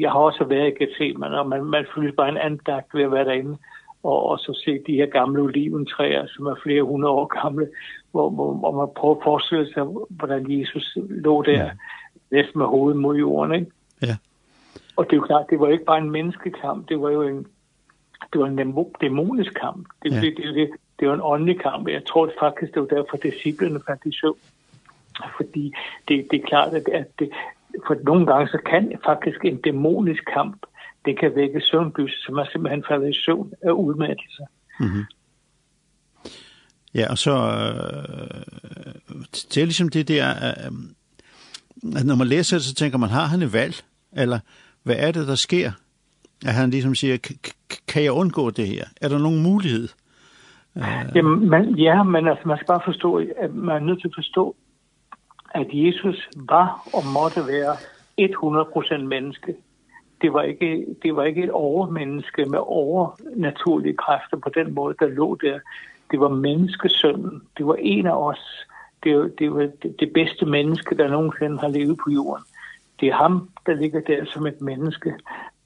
jeg 0.00 0.10
har 0.10 0.18
også 0.18 0.44
været 0.44 0.68
i 0.68 0.84
Gethsemane, 0.84 1.40
og 1.40 1.48
man, 1.48 1.64
man 1.64 1.86
føler 1.94 2.12
bare 2.12 2.28
en 2.28 2.36
andagt 2.36 2.94
ved 2.94 3.02
at 3.02 3.12
være 3.12 3.24
derinde, 3.24 3.56
og, 4.02 4.26
og 4.26 4.38
så 4.38 4.60
se 4.64 4.78
de 4.86 4.92
her 4.92 5.06
gamle 5.06 5.42
oliventræer, 5.42 6.26
som 6.26 6.46
er 6.46 6.54
flere 6.62 6.82
hundrede 6.82 7.12
år 7.12 7.42
gamle, 7.42 7.68
hvor, 8.10 8.30
hvor, 8.30 8.54
hvor 8.54 8.72
man 8.72 8.88
prøver 8.96 9.14
at 9.14 9.22
forestille 9.24 9.72
sig, 9.72 9.84
hvordan 10.10 10.60
Jesus 10.60 10.98
lå 11.08 11.42
der, 11.42 11.64
ja. 11.64 11.70
næsten 12.30 12.58
med 12.58 12.66
hovedet 12.66 13.00
mod 13.00 13.16
jorden, 13.16 13.54
ikke? 13.54 13.70
Ja. 14.02 14.16
Og 14.96 15.04
det 15.04 15.12
er 15.12 15.16
jo 15.16 15.26
klart, 15.26 15.50
det 15.50 15.60
var 15.60 15.68
ikke 15.68 15.84
bare 15.84 15.98
en 15.98 16.10
menneskekamp, 16.10 16.88
det 16.88 17.00
var 17.00 17.10
jo 17.10 17.22
en 17.22 17.46
det 18.32 18.40
var 18.40 18.46
en 18.46 18.86
dæmonisk 19.00 19.54
kamp. 19.60 19.88
Det, 20.02 20.12
ja. 20.12 20.20
det, 20.20 20.36
det, 20.36 20.70
det 21.00 21.08
var 21.08 21.14
en 21.14 21.20
åndelig 21.22 21.60
kamp. 21.60 21.88
Jeg 21.88 22.04
tror 22.04 22.26
det 22.26 22.34
faktisk, 22.40 22.74
det 22.74 22.82
var 22.82 22.88
derfor, 22.88 23.16
disciplene 23.16 23.80
fandt 23.86 24.02
i 24.06 24.12
søvn. 24.20 24.38
Fordi 25.36 25.72
det, 26.08 26.26
det 26.30 26.42
er 26.42 26.46
klart, 26.46 26.74
at, 26.74 26.88
at 26.88 27.06
det, 27.18 27.30
for 27.86 27.96
nogle 28.04 28.26
gange, 28.26 28.48
så 28.48 28.58
kan 28.66 28.98
faktisk 29.04 29.44
en 29.44 29.56
dæmonisk 29.56 30.24
kamp, 30.34 30.66
det 31.04 31.18
kan 31.18 31.32
vække 31.34 31.60
søvnbyse, 31.60 32.16
så 32.22 32.32
man 32.32 32.46
simpelthen 32.52 32.84
falder 32.88 33.08
i 33.08 33.14
søvn 33.24 33.52
af 33.62 33.70
udmattelse. 33.70 34.42
Mm 34.80 34.86
-hmm. 34.86 35.04
Ja, 36.94 37.10
og 37.10 37.18
så 37.18 37.30
øh, 37.30 38.42
det 39.54 39.56
er 39.56 39.64
ligesom 39.64 39.88
det 39.88 40.08
der, 40.08 40.28
øh, 40.30 40.72
at 41.96 42.06
når 42.06 42.14
man 42.14 42.26
læser 42.26 42.56
det, 42.56 42.64
så 42.64 42.74
tænker 42.74 42.98
man, 42.98 43.10
har 43.10 43.26
han 43.26 43.42
et 43.42 43.52
valg? 43.52 43.74
Eller 44.12 44.38
hvad 44.82 44.96
er 44.98 45.12
det, 45.12 45.28
der 45.28 45.34
sker? 45.34 45.72
at 46.46 46.54
han 46.54 46.70
ligesom 46.70 46.94
siger, 46.94 47.16
kan 47.88 48.02
jeg 48.02 48.12
undgå 48.12 48.50
det 48.50 48.66
her? 48.66 48.84
Er 49.00 49.08
der 49.08 49.18
nogen 49.18 49.42
mulighed? 49.42 49.88
Jamen, 51.14 51.48
man, 51.48 51.74
ja, 51.74 52.02
men 52.02 52.28
altså, 52.28 52.48
man 52.48 52.56
skal 52.56 52.66
bare 52.66 52.80
forstå, 52.84 53.16
at 53.16 53.54
man 53.54 53.76
er 53.76 53.86
nødt 53.86 54.00
til 54.00 54.08
at 54.08 54.14
forstå, 54.14 54.56
at 55.54 55.66
Jesus 55.72 56.28
var 56.36 56.88
og 56.94 57.02
måtte 57.14 57.40
være 57.46 57.76
100% 59.00 59.02
menneske. 59.02 59.54
Det 60.22 60.32
var 60.32 60.42
ikke 60.42 60.86
det 61.02 61.16
var 61.16 61.24
ikke 61.24 61.44
et 61.44 61.50
overmenneske 61.50 62.44
med 62.44 62.58
overnaturlige 62.62 63.96
kræfter 63.96 64.36
på 64.36 64.50
den 64.54 64.74
måde 64.74 64.94
der 65.00 65.06
lå 65.06 65.34
der. 65.34 65.58
Det 66.10 66.20
var 66.20 66.28
menneskesønnen. 66.28 67.42
Det 67.58 67.66
var 67.66 67.76
en 67.78 68.06
af 68.06 68.16
os. 68.16 68.66
Det 69.04 69.38
det 69.38 69.54
var 69.54 69.68
det 70.00 70.12
bedste 70.14 70.46
menneske 70.46 70.96
der 70.96 71.08
nogensinde 71.08 71.58
har 71.58 71.68
levet 71.68 71.98
på 72.04 72.10
jorden. 72.10 72.44
Det 73.00 73.08
er 73.08 73.14
ham 73.14 73.48
der 73.66 73.74
ligger 73.74 74.00
der 74.00 74.24
som 74.24 74.46
et 74.46 74.60
menneske. 74.60 75.14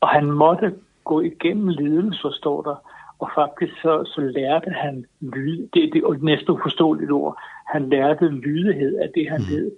Og 0.06 0.12
han 0.12 0.30
måtte 0.30 0.74
gå 1.04 1.20
igennem 1.20 1.68
lidelse, 1.68 2.28
står 2.32 2.62
der. 2.62 2.76
Og 3.18 3.30
faktisk 3.34 3.72
så, 3.82 4.04
så 4.04 4.20
lærte 4.20 4.70
han 4.70 5.04
lyde. 5.20 5.68
Det, 5.74 5.90
det 5.92 6.02
er 6.02 6.24
næsten 6.24 6.50
uforståeligt 6.50 7.10
ord. 7.10 7.38
Han 7.66 7.88
lærte 7.88 8.28
lydighed 8.28 8.98
af 8.98 9.08
det, 9.14 9.30
han 9.30 9.40
mm. 9.40 9.46
led. 9.50 9.70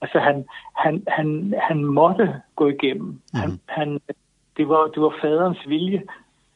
Altså 0.00 0.18
han, 0.18 0.44
han, 0.76 1.02
han, 1.08 1.54
han 1.62 1.84
måtte 1.84 2.34
gå 2.56 2.68
igennem. 2.68 3.06
Mm. 3.08 3.38
Han, 3.40 3.60
han, 3.66 4.00
det, 4.56 4.68
var, 4.68 4.86
det 4.86 5.02
var 5.02 5.14
faderens 5.20 5.68
vilje. 5.68 6.02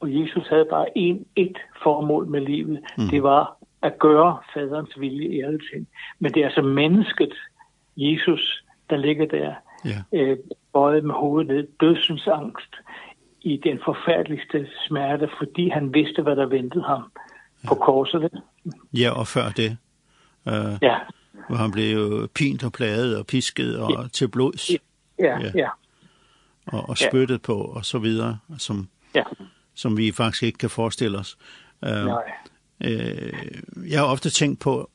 Og 0.00 0.20
Jesus 0.20 0.48
havde 0.48 0.66
bare 0.70 0.98
en, 0.98 1.26
et 1.36 1.58
formål 1.82 2.26
med 2.26 2.40
livet. 2.40 2.80
Mm. 2.98 3.08
Det 3.10 3.22
var 3.22 3.56
at 3.82 3.98
gøre 3.98 4.38
faderens 4.54 5.00
vilje 5.00 5.28
i 5.28 5.40
alle 5.40 5.60
ting. 5.72 5.88
Men 6.18 6.32
det 6.32 6.40
er 6.40 6.46
altså 6.46 6.62
mennesket, 6.62 7.34
Jesus, 7.96 8.64
der 8.90 8.96
ligger 8.96 9.26
der 9.26 9.54
ja. 9.84 10.02
øh, 10.12 10.38
bøjet 10.72 11.04
med 11.04 11.14
hovedet 11.14 11.48
ned, 11.48 11.66
dødsensangst 11.80 12.74
i 13.40 13.60
den 13.64 13.78
forfærdeligste 13.84 14.68
smerte, 14.86 15.28
fordi 15.38 15.68
han 15.68 15.94
vidste, 15.94 16.22
hvad 16.22 16.36
der 16.36 16.46
ventede 16.46 16.84
ham 16.84 17.02
på 17.68 17.74
korset. 17.74 18.42
Ja, 18.92 19.10
og 19.10 19.26
før 19.26 19.50
det. 19.50 19.76
Øh, 20.48 20.78
ja. 20.82 20.98
Hvor 21.48 21.56
han 21.56 21.70
blev 21.70 21.96
jo 21.96 22.28
pint 22.34 22.64
og 22.64 22.72
plaget 22.72 23.18
og 23.18 23.26
pisket 23.26 23.78
og 23.78 23.90
ja. 23.90 24.08
til 24.08 24.28
blods. 24.28 24.70
Ja, 24.70 25.40
ja. 25.40 25.50
ja. 25.54 25.68
Og, 26.66 26.88
og 26.88 26.98
spyttet 26.98 27.34
ja. 27.34 27.38
på 27.38 27.54
og 27.54 27.84
så 27.84 27.98
videre, 27.98 28.38
som, 28.58 28.88
ja. 29.14 29.22
som 29.74 29.96
vi 29.96 30.12
faktisk 30.12 30.42
ikke 30.42 30.58
kan 30.58 30.70
forestille 30.70 31.18
os. 31.18 31.38
Øh, 31.84 32.04
Nej. 32.04 32.22
Øh, 32.84 33.32
jeg 33.90 33.98
har 34.00 34.06
ofte 34.06 34.30
tænkt 34.30 34.60
på, 34.60 34.90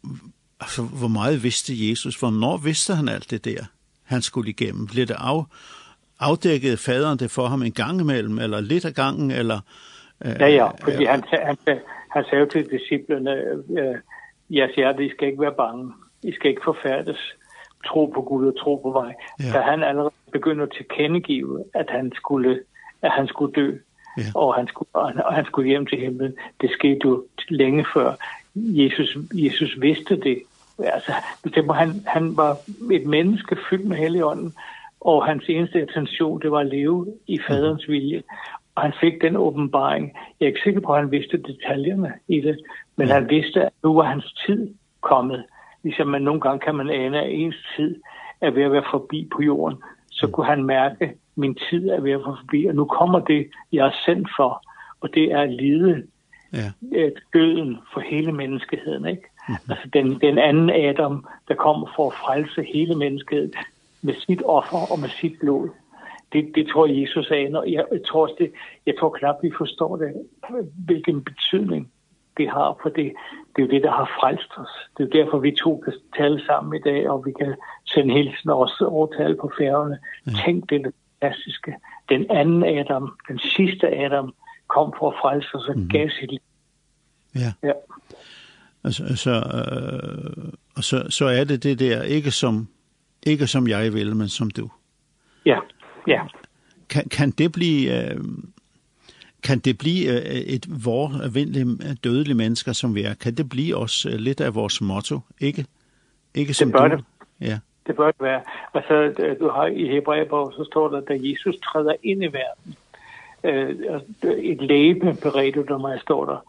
altså, 0.59 0.81
hvor 0.83 1.07
meget 1.07 1.43
vidste 1.43 1.89
Jesus, 1.89 2.19
hvornår 2.19 2.57
vidste 2.57 2.95
han 2.95 3.09
alt 3.09 3.31
det 3.31 3.45
der? 3.45 3.65
han 4.07 4.21
skulle 4.21 4.49
igennem. 4.49 4.87
Blev 4.87 5.05
det 5.05 5.15
af, 5.19 5.43
afdækkede 6.19 6.77
faderen 6.77 7.19
det 7.19 7.31
for 7.31 7.45
ham 7.45 7.61
en 7.61 7.71
gang 7.71 8.01
imellem, 8.01 8.39
eller 8.39 8.61
lidt 8.61 8.85
af 8.85 8.93
gangen, 8.93 9.31
eller... 9.31 9.59
Øh, 10.25 10.35
ja, 10.39 10.47
ja, 10.47 10.67
fordi 10.83 11.03
øh, 11.03 11.09
han, 11.09 11.23
han, 11.29 11.57
han, 11.67 11.79
han 12.09 12.23
sagde 12.29 12.45
til 12.45 12.69
disciplerne, 12.71 13.31
øh, 13.79 13.95
jeg 14.49 14.69
siger, 14.73 14.89
at 14.89 14.99
I 14.99 15.09
skal 15.09 15.27
ikke 15.27 15.41
være 15.41 15.55
bange, 15.57 15.93
I 16.23 16.31
skal 16.31 16.49
ikke 16.49 16.61
forfærdes, 16.65 17.35
tro 17.85 18.05
på 18.15 18.21
Gud 18.21 18.47
og 18.47 18.59
tro 18.59 18.75
på 18.75 18.91
mig. 18.91 19.13
Ja. 19.39 19.51
Så 19.51 19.59
han 19.61 19.83
allerede 19.83 20.11
begyndte 20.31 20.63
at 20.63 20.71
tilkendegive, 20.77 21.63
at 21.73 21.85
han 21.89 22.11
skulle, 22.15 22.59
at 23.01 23.11
han 23.11 23.27
skulle 23.27 23.53
dø, 23.53 23.71
ja. 24.17 24.23
og, 24.35 24.55
han 24.55 24.67
skulle, 24.67 24.89
og 24.93 25.33
han 25.35 25.45
skulle 25.45 25.69
hjem 25.69 25.85
til 25.85 25.99
himlen. 25.99 26.33
Det 26.61 26.71
skete 26.71 26.99
jo 27.05 27.25
længe 27.49 27.85
før. 27.93 28.13
Jesus, 28.55 29.17
Jesus 29.33 29.81
vidste 29.81 30.19
det, 30.19 30.41
altså, 30.79 31.11
det 31.43 31.53
tænker, 31.53 31.73
han, 31.73 31.89
han 32.07 32.37
var 32.37 32.57
et 32.91 33.05
menneske 33.05 33.57
fyldt 33.69 33.85
med 33.85 33.97
helligånden, 33.97 34.53
og 35.01 35.25
hans 35.25 35.43
eneste 35.49 35.81
intention, 35.81 36.41
det 36.41 36.51
var 36.51 36.59
at 36.59 36.67
leve 36.67 37.07
i 37.27 37.39
faderens 37.47 37.89
vilje. 37.89 38.23
Og 38.75 38.83
han 38.83 38.93
fik 39.01 39.21
den 39.21 39.35
åbenbaring. 39.35 40.17
Jeg 40.39 40.45
er 40.45 40.47
ikke 40.47 40.61
sikker 40.63 40.81
på, 40.81 40.93
at 40.93 41.01
han 41.01 41.11
vidste 41.11 41.37
detaljerne 41.37 42.13
i 42.27 42.41
det, 42.41 42.59
men 42.95 43.07
han 43.07 43.29
vidste, 43.29 43.65
at 43.65 43.71
nu 43.83 43.93
var 43.93 44.03
hans 44.03 44.33
tid 44.45 44.73
kommet. 45.01 45.45
Ligesom 45.83 46.07
man 46.07 46.21
nogle 46.21 46.41
gange 46.41 46.59
kan 46.59 46.75
man 46.75 46.89
ane, 46.89 47.21
at 47.21 47.31
ens 47.31 47.55
tid 47.75 47.95
er 48.41 48.51
ved 48.51 48.63
at 48.63 48.71
være 48.71 48.83
forbi 48.91 49.29
på 49.35 49.41
jorden. 49.41 49.77
Så 50.11 50.27
kunne 50.27 50.45
han 50.45 50.63
mærke, 50.63 51.13
min 51.35 51.57
tid 51.69 51.89
er 51.89 52.01
ved 52.01 52.11
at 52.11 52.19
være 52.19 52.37
forbi, 52.41 52.65
og 52.65 52.75
nu 52.75 52.85
kommer 52.85 53.19
det, 53.19 53.47
jeg 53.71 53.87
er 53.87 53.95
sendt 54.05 54.29
for. 54.37 54.63
Og 55.01 55.09
det 55.13 55.31
er 55.31 55.41
at 55.41 55.53
lide 55.53 56.03
ja. 56.53 56.71
døden 57.33 57.77
for 57.93 57.99
hele 57.99 58.31
menneskeheden, 58.31 59.05
ikke? 59.07 59.23
Altså 59.69 59.89
den, 59.93 60.21
den 60.21 60.37
anden 60.37 60.69
Adam, 60.69 61.25
der 61.47 61.55
kom 61.55 61.87
for 61.95 62.07
at 62.07 62.13
frelse 62.13 62.63
hele 62.73 62.95
mennesket 62.95 63.55
med 64.01 64.13
sit 64.13 64.41
offer 64.45 64.91
og 64.91 64.99
med 64.99 65.09
sit 65.09 65.39
blod. 65.39 65.69
Det, 66.33 66.51
det 66.55 66.67
tror 66.67 66.85
Jesus 66.85 67.31
aner. 67.31 67.63
Jeg, 67.63 67.85
jeg, 67.91 68.01
tror, 68.07 68.27
det, 68.27 68.51
jeg 68.85 68.93
tror 68.99 69.09
knap, 69.09 69.35
vi 69.41 69.51
forstår 69.57 69.97
det, 69.97 70.13
hvilken 70.85 71.23
betydning 71.23 71.91
det 72.37 72.49
har, 72.49 72.79
for 72.81 72.89
det, 72.89 73.13
det 73.55 73.61
er 73.61 73.65
jo 73.65 73.67
det, 73.67 73.83
der 73.83 73.91
har 73.91 74.09
frelst 74.19 74.51
os. 74.57 74.69
Det 74.97 75.03
er 75.03 75.07
jo 75.07 75.23
derfor, 75.23 75.39
vi 75.39 75.51
to 75.51 75.81
kan 75.85 75.93
tale 76.17 76.45
sammen 76.45 76.79
i 76.79 76.81
dag, 76.89 77.09
og 77.09 77.25
vi 77.25 77.31
kan 77.39 77.55
sende 77.85 78.13
hilsen 78.13 78.49
og 78.49 78.59
også 78.59 78.85
overtale 78.85 79.35
på 79.35 79.51
færgerne. 79.57 79.97
Mm. 80.25 80.31
Tænk 80.45 80.69
det 80.69 80.93
klassiske. 81.19 81.75
Den 82.09 82.31
anden 82.31 82.63
Adam, 82.63 83.17
den 83.27 83.39
sidste 83.39 83.87
Adam, 83.87 84.33
kom 84.67 84.93
for 84.99 85.09
at 85.09 85.17
frelse 85.21 85.55
os 85.55 85.67
og 85.67 85.77
mm. 85.77 85.89
gav 85.89 86.09
sit 86.09 86.31
liv. 86.31 86.39
Ja. 87.35 87.53
ja 87.63 87.73
altså, 88.87 89.15
så, 89.15 89.31
øh, 89.31 90.53
og 90.75 90.83
så, 90.83 91.05
så 91.09 91.25
er 91.25 91.43
det 91.43 91.63
det 91.63 91.79
der, 91.79 92.01
ikke 92.01 92.31
som, 92.31 92.67
ikke 93.23 93.47
som 93.47 93.67
jeg 93.67 93.93
vil, 93.93 94.15
men 94.15 94.29
som 94.29 94.49
du. 94.49 94.69
Ja, 95.45 95.59
ja. 96.07 96.21
Kan, 96.89 97.09
kan 97.09 97.31
det 97.31 97.51
blive... 97.51 98.11
Øh, 98.11 98.19
kan 99.43 99.59
det 99.59 99.77
blive 99.77 100.23
et 100.47 100.65
vor 100.85 101.23
almindelige 101.23 101.95
dødelige 102.03 102.35
mennesker, 102.35 102.73
som 102.73 102.95
vi 102.95 103.03
er, 103.03 103.13
kan 103.13 103.33
det 103.33 103.49
blive 103.49 103.77
også 103.77 104.09
lidt 104.09 104.41
af 104.41 104.55
vores 104.55 104.81
motto, 104.81 105.19
ikke? 105.39 105.65
Ikke 106.35 106.53
som 106.53 106.67
det 106.67 106.77
bør 106.77 106.87
du. 106.87 106.95
det. 106.95 107.05
Ja. 107.41 107.59
Det 107.87 107.95
bør 107.95 108.11
det 108.11 108.21
være. 108.21 108.41
Altså, 108.73 109.13
du 109.39 109.49
har 109.49 109.65
i 109.65 109.87
Hebræerbog, 109.87 110.53
så 110.53 110.63
står 110.63 110.89
der, 110.89 111.01
da 111.01 111.19
Jesus 111.21 111.55
træder 111.57 111.93
ind 112.03 112.23
i 112.23 112.27
verden, 112.27 112.75
øh, 113.43 114.01
et 114.37 114.61
læbe 114.61 115.13
beredte 115.23 115.65
der 115.65 115.77
mig, 115.77 116.01
står 116.01 116.25
der 116.25 116.45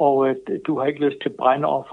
og 0.00 0.28
at 0.30 0.36
du 0.66 0.78
har 0.78 0.86
ikke 0.86 1.06
lyst 1.06 1.20
til 1.22 1.32
for 1.38 1.64
og 1.64 1.86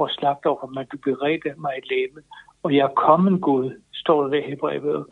over, 0.46 0.68
men 0.68 0.86
du 0.92 0.98
beredte 0.98 1.54
mig 1.58 1.74
et 1.78 1.90
læbe. 1.90 2.22
Og 2.64 2.76
jeg 2.76 2.84
er 2.84 3.02
kommet, 3.08 3.42
Gud, 3.42 3.82
står 3.94 4.28
der 4.28 4.38
i 4.38 4.42
Hebrevet, 4.42 5.06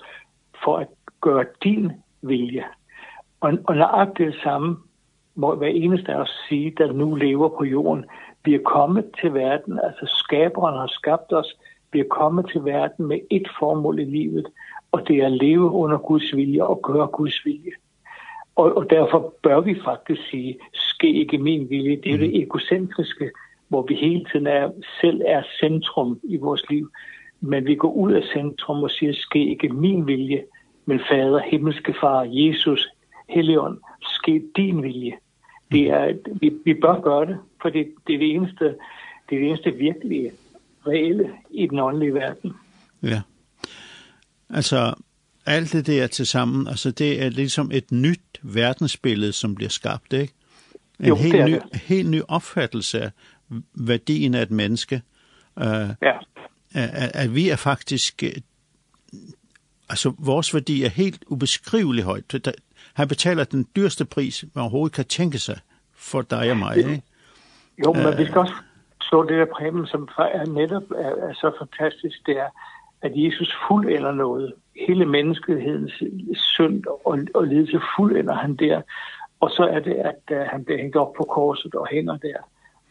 for 0.64 0.78
at 0.78 0.88
gøre 1.22 1.46
din 1.64 1.92
vilje. 2.22 2.64
Og, 3.42 3.54
og 3.68 3.76
nøjagtigt 3.76 4.34
det 4.34 4.42
samme 4.44 4.78
må 5.36 5.56
hver 5.56 5.68
eneste 5.68 6.14
af 6.14 6.22
os 6.22 6.46
sige, 6.50 6.74
der 6.78 6.94
nu 6.94 7.16
lever 7.16 7.50
på 7.50 7.64
jorden. 7.64 8.06
Vi 8.46 8.56
er 8.56 8.64
kommet 8.66 9.06
til 9.22 9.34
verden, 9.34 9.80
altså 9.84 10.06
skaberen 10.06 10.76
har 10.76 10.88
skabt 10.88 11.34
os. 11.34 11.56
Vi 11.92 12.00
er 12.00 12.10
kommet 12.10 12.50
til 12.52 12.66
verden 12.66 13.06
med 13.06 13.20
et 13.32 13.48
formål 13.60 14.00
i 14.00 14.06
livet, 14.06 14.48
og 14.92 15.08
det 15.08 15.18
er 15.18 15.26
at 15.26 15.32
leve 15.32 15.72
under 15.72 15.98
Guds 15.98 16.36
vilje 16.36 16.64
og 16.64 16.82
gøre 16.82 17.08
Guds 17.08 17.46
vilje. 17.46 17.72
Og, 18.56 18.78
og 18.78 18.90
derfor 18.90 19.34
bør 19.44 19.60
vi 19.60 19.76
faktisk 19.86 20.22
sige, 20.30 20.58
ske 20.74 21.14
ikke 21.14 21.38
min 21.38 21.70
vilje. 21.70 21.96
Det 22.04 22.14
er 22.14 22.18
det 22.18 22.42
egocentriske, 22.42 23.32
hvor 23.68 23.82
vi 23.82 23.96
hele 23.96 24.26
tiden 24.32 24.48
er, 24.48 24.72
selv 25.02 25.22
er 25.26 25.44
centrum 25.60 26.20
i 26.24 26.38
vores 26.38 26.70
liv. 26.70 26.92
Men 27.42 27.66
vi 27.66 27.76
går 27.76 27.92
ud 27.92 28.14
af 28.14 28.24
centrum 28.34 28.84
og 28.84 28.92
siger, 28.92 29.14
ske 29.14 29.50
ikke 29.50 29.70
min 29.70 30.08
vilje, 30.08 30.44
men 30.86 31.00
fader, 31.10 31.40
himmelske 31.40 31.96
far, 32.02 32.28
Jesus, 32.30 32.90
Helligånd, 33.30 33.78
ske 34.02 34.44
din 34.56 34.84
vilje. 34.84 35.14
Det 35.72 35.90
er, 35.90 36.14
vi, 36.42 36.54
vi 36.66 36.74
bør 36.74 37.02
gøre 37.02 37.26
det, 37.26 37.38
for 37.62 37.70
det, 37.70 37.88
det 38.08 38.16
er 38.16 38.20
det 38.20 38.32
eneste, 38.36 38.66
det 39.30 39.36
er 39.36 39.40
det 39.40 39.48
eneste 39.48 39.72
virkelige, 39.72 40.32
reelle 40.88 41.34
i 41.52 41.68
den 41.68 41.80
åndelige 41.80 42.14
verden. 42.14 42.54
Ja. 43.04 43.22
Altså, 44.50 44.94
alt 45.46 45.74
det 45.74 45.88
der 45.88 46.08
til 46.08 46.28
sammen, 46.28 46.68
altså 46.68 46.92
det 46.92 47.24
er 47.24 47.30
ligesom 47.30 47.72
et 47.74 47.92
nyt 47.92 48.22
verdensbillede, 48.42 49.34
som 49.34 49.56
bliver 49.56 49.70
skabt, 49.70 50.14
ikke? 50.14 50.34
En 51.00 51.06
jo, 51.06 51.16
helt, 51.16 51.34
det 51.34 51.42
er 51.42 51.48
ny, 51.48 51.54
det. 51.54 51.82
helt 51.82 52.10
ny 52.10 52.22
opfattelse 52.28 53.02
af 53.02 53.12
værdien 53.74 54.34
af 54.34 54.42
et 54.42 54.52
menneske. 54.52 55.02
Uh, 55.56 55.64
ja. 56.02 56.18
At, 56.74 57.12
at 57.14 57.36
vi 57.36 57.50
er 57.50 57.56
faktisk, 57.56 58.24
altså 59.90 60.14
vores 60.20 60.54
værdi 60.54 60.84
er 60.84 60.90
helt 60.90 61.24
ubeskrivelig 61.28 62.04
højt. 62.04 62.48
Han 62.94 63.08
betaler 63.08 63.44
den 63.44 63.68
dyreste 63.76 64.06
pris, 64.06 64.46
man 64.54 64.62
overhovedet 64.62 64.96
kan 64.96 65.06
tænke 65.06 65.38
sig 65.38 65.60
for 65.94 66.22
dig 66.22 66.52
og 66.52 66.58
mig, 66.58 66.78
ikke? 66.78 67.02
Jo, 67.86 67.94
men 67.94 68.06
uh, 68.06 68.18
vi 68.18 68.26
skal 68.26 68.38
også 68.38 68.54
så 69.02 69.26
det 69.30 69.38
der 69.38 69.46
præmen, 69.54 69.88
som 69.88 70.10
er 70.18 70.46
netop 70.46 70.92
er, 70.92 71.30
er 71.30 71.34
så 71.34 71.52
fantastisk, 71.60 72.26
det 72.26 72.38
er, 72.38 72.50
at 73.02 73.12
Jesus 73.16 73.56
fuld 73.68 73.90
eller 73.90 74.12
noget 74.12 74.54
hele 74.88 75.06
menneskehedens 75.06 76.04
synd 76.34 76.84
og, 77.06 77.20
og 77.34 77.48
lidelse 77.48 77.80
fuldender 77.98 78.34
han 78.34 78.56
der. 78.56 78.82
Og 79.40 79.50
så 79.52 79.64
er 79.64 79.80
det, 79.80 79.94
at 79.94 80.22
uh, 80.32 80.38
han 80.38 80.66
bliver 80.66 80.82
hængt 80.82 80.96
op 80.96 81.14
på 81.14 81.24
korset 81.24 81.76
og 81.76 81.88
hænger 81.92 82.18
der. 82.18 82.38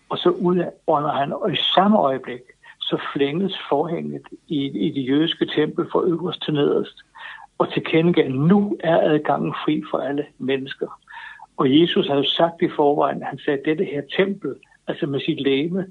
Og 0.08 0.18
så 0.18 0.30
udånder 0.30 1.12
han, 1.12 1.32
og 1.32 1.52
i 1.52 1.56
samme 1.74 1.98
øjeblik, 1.98 2.40
så 2.80 3.02
flænges 3.12 3.58
forhænget 3.68 4.22
i, 4.48 4.86
i 4.86 4.90
det 4.90 5.08
jødiske 5.08 5.46
tempel 5.46 5.86
fra 5.92 6.02
øverst 6.02 6.42
til 6.42 6.54
nederst. 6.54 7.02
Og 7.58 7.72
til 7.72 7.84
kendegav, 7.84 8.28
nu 8.28 8.76
er 8.80 8.98
adgangen 9.00 9.54
fri 9.64 9.82
for 9.90 9.98
alle 9.98 10.26
mennesker. 10.38 11.00
Og 11.56 11.80
Jesus 11.80 12.08
havde 12.08 12.30
sagt 12.30 12.62
i 12.62 12.68
forvejen, 12.76 13.22
han 13.22 13.38
sagde, 13.38 13.62
dette 13.64 13.84
her 13.84 14.02
tempel, 14.16 14.54
altså 14.86 15.06
med 15.06 15.20
sit 15.20 15.40
læme, 15.40 15.86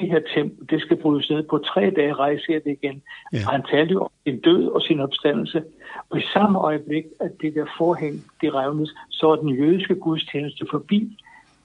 det 0.00 0.08
her 0.08 0.20
temp, 0.34 0.70
det 0.70 0.80
skal 0.80 0.96
brydes 0.96 1.30
ned 1.30 1.42
på 1.42 1.58
tre 1.58 1.90
dage, 1.96 2.14
rejser 2.14 2.52
jeg 2.52 2.60
det 2.64 2.78
igen. 2.82 3.02
Ja. 3.32 3.38
Og 3.46 3.52
han 3.52 3.62
talte 3.70 3.92
jo 3.92 4.00
om 4.00 4.10
sin 4.26 4.40
død 4.40 4.66
og 4.66 4.82
sin 4.82 5.00
opstandelse. 5.00 5.62
Og 6.10 6.18
i 6.18 6.22
samme 6.32 6.58
øjeblik, 6.58 7.04
at 7.20 7.30
det 7.40 7.54
der 7.54 7.66
forhæng, 7.78 8.24
det 8.40 8.54
revnes, 8.54 8.90
så 9.10 9.30
er 9.30 9.36
den 9.36 9.48
jødiske 9.48 9.94
gudstjeneste 9.94 10.66
forbi, 10.70 11.18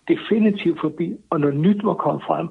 definitivt 0.07 0.79
forbi, 0.81 1.13
og 1.29 1.39
noget 1.39 1.55
nyt 1.55 1.83
må 1.83 1.93
komme 1.93 2.21
frem. 2.27 2.49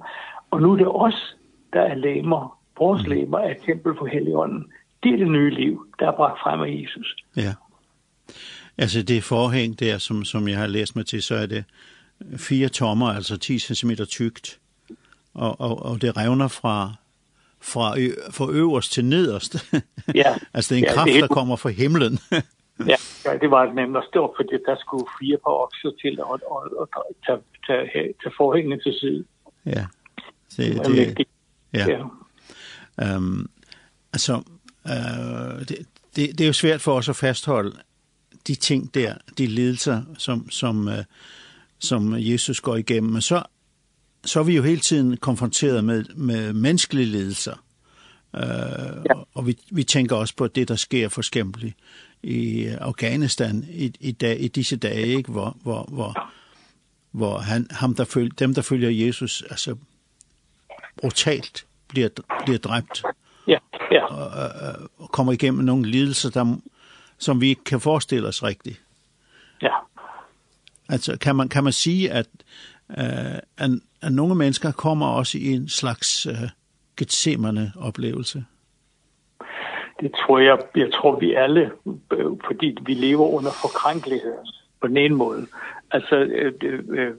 Og 0.50 0.62
nu 0.62 0.72
er 0.72 0.76
det 0.76 0.88
os, 0.88 1.36
der 1.72 1.80
er 1.80 1.94
lemmer, 1.94 2.58
vores 2.78 3.06
lemmer 3.06 3.38
er 3.38 3.54
tempel 3.66 3.92
for 3.98 4.06
Helligånden. 4.06 4.72
Det 5.02 5.12
er 5.12 5.16
det 5.16 5.30
nye 5.30 5.50
liv, 5.50 5.86
der 5.98 6.06
er 6.06 6.16
bragt 6.16 6.40
frem 6.42 6.60
af 6.60 6.82
Jesus. 6.82 7.16
Ja. 7.36 7.54
Altså 8.78 9.02
det 9.02 9.22
forhæng 9.24 9.80
der, 9.80 9.98
som, 9.98 10.24
som 10.24 10.48
jeg 10.48 10.58
har 10.58 10.66
læst 10.66 10.96
mig 10.96 11.06
til, 11.06 11.22
så 11.22 11.34
er 11.34 11.46
det 11.46 11.64
fire 12.36 12.68
tommer, 12.68 13.06
altså 13.06 13.36
10 13.36 13.58
cm 13.58 13.90
tykt 14.08 14.58
og, 15.34 15.60
og, 15.60 15.82
og 15.82 16.02
det 16.02 16.16
revner 16.16 16.48
fra, 16.48 16.94
fra, 17.60 17.94
fra 18.30 18.50
øverst 18.50 18.92
til 18.92 19.04
nederst. 19.04 19.56
Ja. 20.14 20.34
altså 20.54 20.74
det 20.74 20.80
er 20.80 20.84
en 20.84 20.88
ja, 20.88 20.94
kraft, 20.94 21.10
der 21.20 21.26
kommer 21.26 21.56
fra 21.56 21.68
himlen. 21.68 22.18
ja, 22.92 22.96
ja, 23.24 23.36
det 23.36 23.50
var 23.50 23.72
nemlig 23.72 23.96
også 23.96 24.08
stort, 24.08 24.30
fordi 24.36 24.52
der 24.66 24.76
skulle 24.80 25.06
fire 25.20 25.38
par 25.44 25.52
okser 25.64 25.90
til 26.00 26.20
og, 26.20 26.40
og, 26.46 26.62
og 26.78 26.88
tage, 27.26 27.38
tage, 27.66 28.14
tage 28.22 28.34
forhængene 28.36 28.80
til 28.82 28.94
side. 29.00 29.24
Ja. 29.66 29.86
Så 30.48 30.62
det, 30.62 31.16
det 31.18 31.26
ja. 31.74 31.86
ja. 31.88 33.16
Um, 33.16 33.50
altså, 34.12 34.42
uh, 34.84 35.60
det, 35.68 35.86
det, 36.16 36.38
det 36.38 36.40
er 36.40 36.46
jo 36.46 36.52
svært 36.52 36.80
for 36.80 36.92
os 36.92 37.08
at 37.08 37.16
fastholde 37.16 37.76
de 38.46 38.54
ting 38.54 38.94
der, 38.94 39.14
de 39.38 39.46
lidelser, 39.46 40.02
som, 40.18 40.50
som, 40.50 40.86
uh, 40.86 40.92
som 41.78 42.14
Jesus 42.18 42.60
går 42.60 42.76
igennem. 42.76 43.12
Men 43.12 43.22
så 43.22 43.42
så 44.24 44.40
er 44.40 44.44
vi 44.44 44.56
jo 44.56 44.62
hele 44.62 44.80
tiden 44.80 45.16
konfronteret 45.16 45.84
med, 45.84 46.04
med 46.14 46.52
menneskelige 46.52 47.06
ledelser. 47.06 47.64
Uh, 48.32 48.40
ja. 48.40 49.14
Og 49.34 49.46
vi, 49.46 49.58
vi 49.70 49.84
tænker 49.84 50.16
også 50.16 50.36
på 50.36 50.46
det, 50.46 50.68
der 50.68 50.76
sker 50.76 51.08
for 51.08 51.20
eksempel 51.20 51.74
i 52.22 52.66
Afghanistan 52.66 53.64
i, 53.70 53.92
i, 54.00 54.12
dag, 54.12 54.40
i 54.40 54.48
disse 54.48 54.76
dage, 54.76 55.06
ikke? 55.06 55.30
hvor, 55.30 55.56
hvor, 55.62 55.82
hvor, 55.82 56.30
hvor 57.10 57.38
han, 57.38 57.66
ham, 57.70 57.94
der 57.94 58.04
følger, 58.04 58.32
dem, 58.38 58.54
der 58.54 58.62
følger 58.62 59.06
Jesus, 59.06 59.42
altså 59.50 59.76
brutalt 60.96 61.66
bliver, 61.88 62.08
bliver 62.44 62.58
dræbt. 62.58 63.02
Ja, 63.48 63.58
ja. 63.90 64.04
Og, 64.04 64.26
og, 64.28 64.90
og 64.98 65.10
kommer 65.10 65.32
igennem 65.32 65.64
nogle 65.64 65.90
lidelser, 65.90 66.30
der, 66.30 66.56
som 67.18 67.40
vi 67.40 67.48
ikke 67.48 67.64
kan 67.64 67.80
forestille 67.80 68.28
os 68.28 68.42
rigtigt. 68.42 68.80
Ja. 69.62 69.74
Altså, 70.88 71.16
kan 71.16 71.36
man, 71.36 71.48
kan 71.48 71.64
man 71.64 71.72
sige, 71.72 72.10
at, 72.10 72.26
at, 73.58 73.70
at 74.02 74.12
nogle 74.12 74.34
mennesker 74.34 74.72
kommer 74.72 75.06
også 75.06 75.38
i 75.38 75.46
en 75.46 75.68
slags 75.68 76.26
øh, 76.26 76.48
getsemerne 76.96 77.72
oplevelse? 77.80 78.44
Det 80.00 80.12
tror 80.12 80.38
jeg, 80.38 80.58
jeg 80.76 80.92
tror 80.92 81.18
vi 81.20 81.34
alle, 81.34 81.70
fordi 82.46 82.76
vi 82.82 82.94
lever 82.94 83.26
under 83.26 83.50
forkrænkelighed 83.50 84.34
på 84.80 84.86
den 84.86 84.96
ene 84.96 85.14
måde. 85.14 85.46
Altså, 85.90 86.16
øh, 86.16 86.52
øh, 86.62 87.10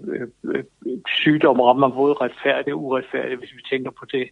øh, 0.44 0.64
sygdom 1.08 1.60
rammer 1.60 1.90
både 1.90 2.14
retfærdigt 2.14 2.74
og 2.74 2.84
uretfærdigt, 2.84 3.40
hvis 3.40 3.56
vi 3.56 3.62
tænker 3.70 3.92
på 3.92 4.06
det. 4.12 4.30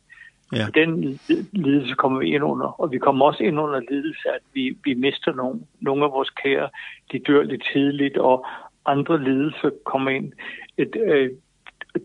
Ja. 0.55 0.65
Og 0.67 0.75
den 0.75 1.19
lidelse 1.53 1.93
kommer 1.93 2.19
vi 2.19 2.33
ind 2.35 2.43
under, 2.43 2.81
og 2.81 2.91
vi 2.91 2.97
kommer 2.97 3.25
også 3.25 3.43
ind 3.43 3.59
under 3.59 3.79
lidelse, 3.91 4.29
at 4.29 4.41
vi, 4.53 4.77
vi 4.83 4.93
mister 4.93 5.33
nogen. 5.33 5.67
Nogle 5.79 6.05
af 6.05 6.11
vores 6.11 6.29
kære, 6.29 6.69
de 7.11 7.19
dør 7.19 7.43
lidt 7.43 7.63
tidligt, 7.73 8.17
og 8.17 8.45
andre 8.85 9.23
lidelser 9.23 9.69
kommer 9.85 10.11
ind 10.11 10.33
et, 10.81 10.95
øh, 10.95 11.29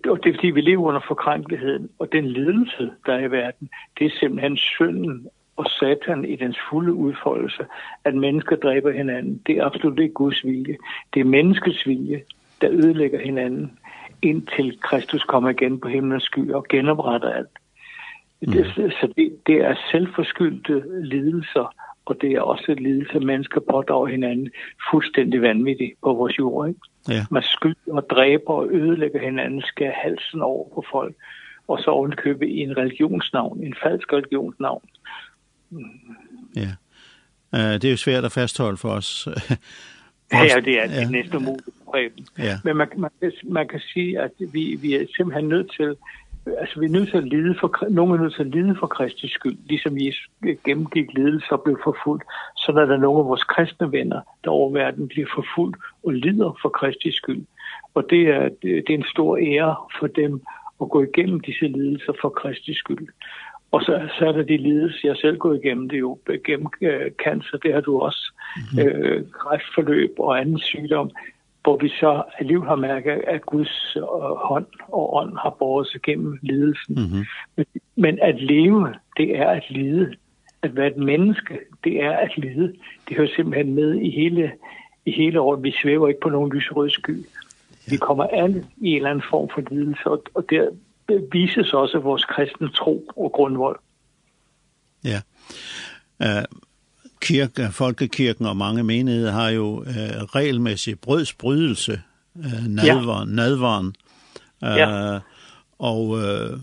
og 0.09 0.25
det 0.25 0.31
er 0.31 0.35
fordi, 0.35 0.51
vi 0.51 0.61
lever 0.61 0.89
under 0.89 1.01
forkrænkeligheden, 1.09 1.91
og 1.99 2.13
den 2.13 2.27
lidelse, 2.27 2.91
der 3.07 3.13
er 3.13 3.19
i 3.19 3.31
verden, 3.31 3.69
det 3.99 4.07
er 4.07 4.11
simpelthen 4.21 4.57
synden 4.57 5.29
og 5.57 5.67
satan 5.67 6.25
i 6.25 6.37
dens 6.37 6.57
fulde 6.71 6.93
udfoldelse, 6.93 7.67
at 8.05 8.15
mennesker 8.15 8.57
dræber 8.57 8.93
hinanden. 8.93 9.43
Det 9.47 9.59
er 9.59 9.65
absolut 9.65 9.99
ikke 9.99 10.15
Guds 10.15 10.45
vilje. 10.45 10.77
Det 11.15 11.21
er 11.21 11.25
menneskets 11.25 11.87
vilje, 11.87 12.23
der 12.61 12.71
ødelægger 12.71 13.21
hinanden, 13.21 13.79
indtil 14.23 14.79
Kristus 14.81 15.23
kommer 15.23 15.51
igen 15.51 15.81
på 15.81 15.89
himlens 15.89 16.23
sky 16.23 16.53
og 16.53 16.67
genopretter 16.69 17.31
alt. 17.33 17.59
Mm. 18.43 18.53
Det, 18.53 18.67
så 19.01 19.13
det, 19.17 19.39
det 19.47 19.57
er 19.57 19.75
selvforskyldte 19.91 20.83
lidelser 21.03 21.75
og 22.07 22.21
det 22.21 22.33
er 22.33 22.41
også 22.41 22.73
et 22.73 22.81
lidelse, 22.81 23.21
mennesker 23.21 23.61
pådrager 23.71 24.07
hinanden 24.07 24.51
fuldstændig 24.91 25.43
vanvittigt 25.43 25.93
på 26.03 26.15
vores 26.15 26.39
jord. 26.39 26.69
Ikke? 26.69 26.81
Ja. 27.09 27.27
Man 27.31 27.43
skyder 27.43 27.93
og 27.93 28.11
dræber 28.11 28.53
og 28.53 28.71
ødelægger 28.73 29.21
hinanden, 29.21 29.63
skærer 29.63 29.93
halsen 29.95 30.43
over 30.43 30.69
på 30.75 30.85
folk, 30.93 31.15
og 31.69 31.79
så 31.79 31.91
ovenkøbe 31.91 32.49
i 32.49 32.59
en 32.61 32.77
religionsnavn, 32.77 33.65
en 33.65 33.75
falsk 33.83 34.13
religionsnavn. 34.13 34.83
Ja, 36.57 36.71
uh, 37.53 37.75
det 37.75 37.85
er 37.85 37.91
jo 37.91 37.97
svært 37.97 38.25
at 38.25 38.33
fastholde 38.33 38.77
for 38.77 38.89
os. 38.91 39.29
Ja, 40.33 40.61
det 40.65 40.83
er 40.83 40.87
det 40.87 40.95
ja. 40.95 41.11
næste 41.11 41.39
mulighed. 41.39 41.73
Ja. 42.39 42.59
Men 42.65 42.77
man, 42.77 42.89
man, 42.97 43.11
man 43.45 43.69
kan 43.69 43.81
sige, 43.81 44.21
at 44.21 44.31
vi, 44.39 44.79
vi 44.81 44.95
er 44.95 45.07
simpelthen 45.17 45.49
nødt 45.49 45.73
til 45.77 45.97
altså 46.59 46.81
vi 46.81 46.87
er 46.87 46.91
nødt 46.91 47.09
til 47.11 47.17
at 47.17 47.29
lide 47.29 47.55
for, 47.61 47.91
nogen 47.91 48.15
er 48.15 48.23
nødt 48.23 48.35
til 48.35 48.43
at 48.43 48.51
lide 48.51 48.77
for 48.81 48.87
Kristi 48.87 49.29
skyld, 49.29 49.57
ligesom 49.67 49.99
Jesus 49.99 50.31
gennemgik 50.65 51.13
lidelse 51.15 51.53
og 51.53 51.63
blev 51.63 51.79
forfulgt, 51.85 52.25
så 52.57 52.73
er 52.73 52.87
der 52.87 52.97
nogle 52.97 53.19
af 53.21 53.27
vores 53.27 53.45
kristne 53.45 53.93
venner, 53.93 54.21
der 54.45 54.51
over 54.51 54.73
verden 54.73 55.09
bliver 55.09 55.27
forfulgt 55.35 55.77
og 56.05 56.13
lider 56.13 56.59
for 56.63 56.69
Kristi 56.69 57.13
skyld. 57.13 57.45
Og 57.95 58.11
det 58.11 58.29
er, 58.29 58.49
det 58.63 58.91
er 58.91 58.95
en 58.95 59.13
stor 59.15 59.37
ære 59.37 59.77
for 60.01 60.07
dem 60.07 60.43
at 60.81 60.91
gå 60.91 61.03
igennem 61.03 61.41
disse 61.41 61.67
lidelser 61.69 62.13
for 62.21 62.29
Kristi 62.29 62.75
skyld. 62.75 63.09
Og 63.73 63.83
så, 63.83 64.09
så 64.19 64.27
er 64.29 64.33
der 64.33 64.43
de 64.43 64.57
lidelser, 64.57 65.09
jeg 65.09 65.17
selv 65.17 65.39
går 65.39 65.55
igennem, 65.55 65.89
det 65.89 65.97
er 65.97 66.01
jo 66.01 66.19
gennem 66.45 66.67
øh, 66.81 67.11
cancer, 67.25 67.59
det 67.59 67.75
har 67.75 67.81
du 67.81 68.01
også, 68.01 68.33
mm 68.57 68.63
-hmm. 68.63 68.83
øh, 68.83 69.25
kræftforløb 69.33 70.13
og 70.19 70.41
anden 70.41 70.59
sygdom 70.59 71.11
hvor 71.67 71.77
vi 71.77 71.89
så 71.89 72.23
alligevel 72.39 72.69
har 72.69 72.77
mærket, 72.77 73.23
at 73.27 73.47
Guds 73.47 73.97
hånd 74.49 74.67
og 74.89 75.17
ånd 75.17 75.37
har 75.39 75.57
båret 75.59 75.89
sig 75.89 76.03
gennem 76.03 76.39
lidelsen. 76.43 76.95
Mm 76.95 77.05
-hmm. 77.05 77.25
men, 77.57 77.67
men 77.97 78.19
at 78.23 78.41
leve, 78.41 78.95
det 79.17 79.39
er 79.39 79.49
at 79.49 79.65
lide. 79.71 80.15
At 80.63 80.77
være 80.77 80.87
et 80.87 80.97
menneske, 80.97 81.59
det 81.85 82.03
er 82.03 82.17
at 82.17 82.31
lide. 82.37 82.75
Det 83.09 83.17
hører 83.17 83.29
simpelthen 83.37 83.75
med 83.75 83.95
i 83.95 84.11
hele, 84.11 84.53
i 85.07 85.11
hele 85.11 85.41
året. 85.41 85.63
Vi 85.63 85.75
svæver 85.83 86.09
ikke 86.09 86.21
på 86.21 86.29
nogen 86.29 86.53
lyserød 86.53 86.91
sky. 86.91 87.17
Ja. 87.17 87.91
Vi 87.91 87.97
kommer 87.97 88.25
alle 88.25 88.65
i 88.77 88.89
en 88.91 88.97
eller 88.97 89.11
anden 89.11 89.25
form 89.31 89.49
for 89.55 89.63
lidelse, 89.71 90.07
og, 90.07 90.23
og 90.35 90.45
der 90.51 90.69
vises 91.33 91.73
også 91.73 91.99
vores 91.99 92.25
kristne 92.25 92.69
tro 92.69 93.05
og 93.17 93.33
grundvold. 93.33 93.79
Ja. 95.05 95.21
Uh, 96.21 96.45
kirke, 97.27 97.69
folkekirken 97.73 98.47
og 98.47 98.57
mange 98.57 98.83
menigheder 98.85 99.33
har 99.33 99.49
jo 99.49 99.85
øh, 99.85 100.23
regelmæssig 100.23 101.01
brødsbrydelse, 101.01 102.01
øh, 102.39 102.67
nadvaren, 102.67 103.29
ja. 103.29 103.35
nadvaren. 103.35 103.95
Øh, 104.65 104.77
ja. 104.77 105.19
Og 105.79 106.23
øh, 106.23 106.59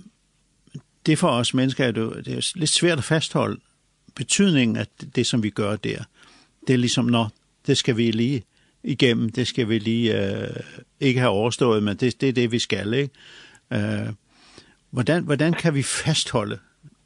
det 1.06 1.19
for 1.19 1.28
os 1.28 1.54
mennesker 1.54 1.86
er 1.86 1.91
det, 1.91 2.02
jo, 2.02 2.13
det 2.13 2.28
er 2.28 2.52
lidt 2.56 2.69
svært 2.69 2.97
at 2.97 3.04
fastholde 3.04 3.60
betydningen 4.15 4.78
af 4.78 4.88
det, 5.15 5.28
som 5.28 5.43
vi 5.43 5.49
gør 5.49 5.76
der. 5.76 6.04
Det 6.67 6.73
er 6.73 6.78
ligesom, 6.78 7.06
når 7.06 7.32
det 7.67 7.78
skal 7.78 7.97
vi 7.97 8.12
lige 8.12 8.43
igennem, 8.84 9.30
det 9.30 9.47
skal 9.47 9.69
vi 9.69 9.80
lige 9.80 10.32
øh, 10.32 10.56
ikke 10.99 11.19
have 11.19 11.32
overstået, 11.32 11.84
men 11.84 11.97
det, 11.97 12.21
det 12.21 12.30
er 12.30 12.34
det, 12.34 12.52
vi 12.52 12.60
skal, 12.60 12.93
ikke? 12.93 13.13
Øh, 13.73 14.10
hvordan, 14.91 15.23
hvordan 15.23 15.54
kan 15.54 15.73
vi 15.76 15.84
fastholde 15.84 16.60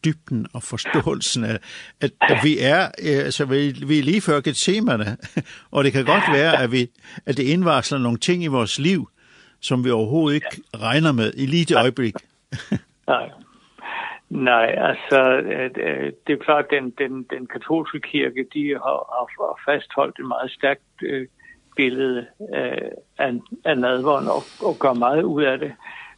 dybden 0.08 0.48
og 0.54 0.63
forståelsen 0.63 1.43
af, 1.43 1.60
at, 2.02 2.12
at 2.22 2.38
vi 2.43 2.60
er, 2.60 2.82
altså 3.26 3.46
vi, 3.46 3.74
vi 3.88 4.00
er 4.00 4.04
lige 4.04 4.22
før 4.22 4.41
Gethsemane, 4.41 5.17
og 5.76 5.84
det 5.84 5.91
kan 5.93 6.06
godt 6.06 6.24
være, 6.34 6.62
at, 6.63 6.72
vi, 6.72 6.82
at 7.26 7.38
det 7.38 7.43
indvarsler 7.43 8.00
nogle 8.00 8.17
ting 8.17 8.43
i 8.43 8.48
vores 8.48 8.80
liv, 8.80 9.10
som 9.62 9.86
vi 9.86 9.91
overhovedet 9.91 10.36
ikke 10.36 10.62
regner 10.76 11.12
med 11.12 11.34
i 11.36 11.46
lige 11.46 11.65
det 11.65 11.78
øjeblik. 11.78 12.15
Nej. 13.08 13.30
Nej, 14.30 14.76
altså 14.78 15.41
det 16.28 16.34
er 16.34 16.43
klart, 16.46 16.65
den, 16.70 16.89
den, 16.89 17.24
den 17.24 17.48
katolske 17.48 18.00
kirke, 18.00 18.46
de 18.54 18.70
har, 18.70 19.00
har 19.39 19.60
fastholdt 19.65 20.20
et 20.20 20.26
meget 20.26 20.52
stærkt 20.52 20.82
øh, 21.04 21.28
billede 21.76 22.26
øh, 22.56 22.91
af, 23.17 23.32
af 23.65 23.78
nadvånd 23.78 24.28
og, 24.28 24.43
og 24.67 24.76
gør 24.80 24.93
meget 24.93 25.24
ud 25.24 25.43
af 25.43 25.60
det. 25.60 25.74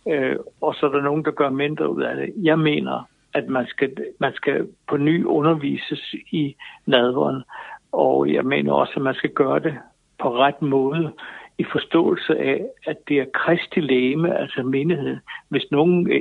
Øh, 0.07 0.35
og 0.61 0.75
så 0.75 0.85
er 0.85 0.91
der 0.91 1.01
nogen, 1.01 1.25
der 1.25 1.31
gør 1.31 1.49
mindre 1.49 1.89
ud 1.89 2.01
af 2.01 2.15
det. 2.15 2.33
Jeg 2.43 2.59
mener, 2.59 3.09
at 3.33 3.47
man 3.47 3.67
skal, 3.67 3.95
man 4.19 4.33
skal 4.33 4.67
på 4.87 4.97
ny 4.97 5.25
undervises 5.25 6.15
i 6.31 6.55
nadveren. 6.85 7.43
Og 7.91 8.33
jeg 8.33 8.45
mener 8.45 8.73
også, 8.73 8.93
at 8.95 9.01
man 9.01 9.15
skal 9.15 9.29
gøre 9.29 9.59
det 9.59 9.77
på 10.19 10.37
ret 10.37 10.61
måde 10.61 11.13
i 11.57 11.65
forståelse 11.71 12.37
af, 12.37 12.65
at 12.85 12.97
det 13.07 13.19
er 13.19 13.25
kristi 13.33 13.79
læme, 13.79 14.37
altså 14.37 14.63
menigheden. 14.63 15.19
Hvis 15.49 15.71
nogen 15.71 16.11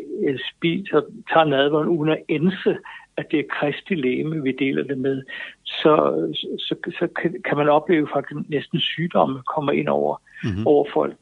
spiser, 0.51 1.01
tager 1.33 1.44
nadveren 1.44 1.88
uden 1.88 2.12
at 2.12 2.23
ense, 2.29 2.77
at 3.16 3.31
det 3.31 3.38
er 3.38 3.44
kristi 3.51 3.94
læme, 3.94 4.42
vi 4.42 4.53
deler 4.53 4.83
det 4.83 4.99
med, 4.99 5.23
så, 5.64 5.94
så, 6.59 6.75
så 6.99 7.09
kan 7.44 7.57
man 7.57 7.68
opleve 7.68 8.09
faktisk 8.14 8.49
næsten 8.49 8.81
sygdomme 8.81 9.42
kommer 9.42 9.73
ind 9.73 9.88
over, 9.88 10.16
mm 10.44 10.51
-hmm. 10.51 10.62
over 10.66 10.87
folk. 10.92 11.14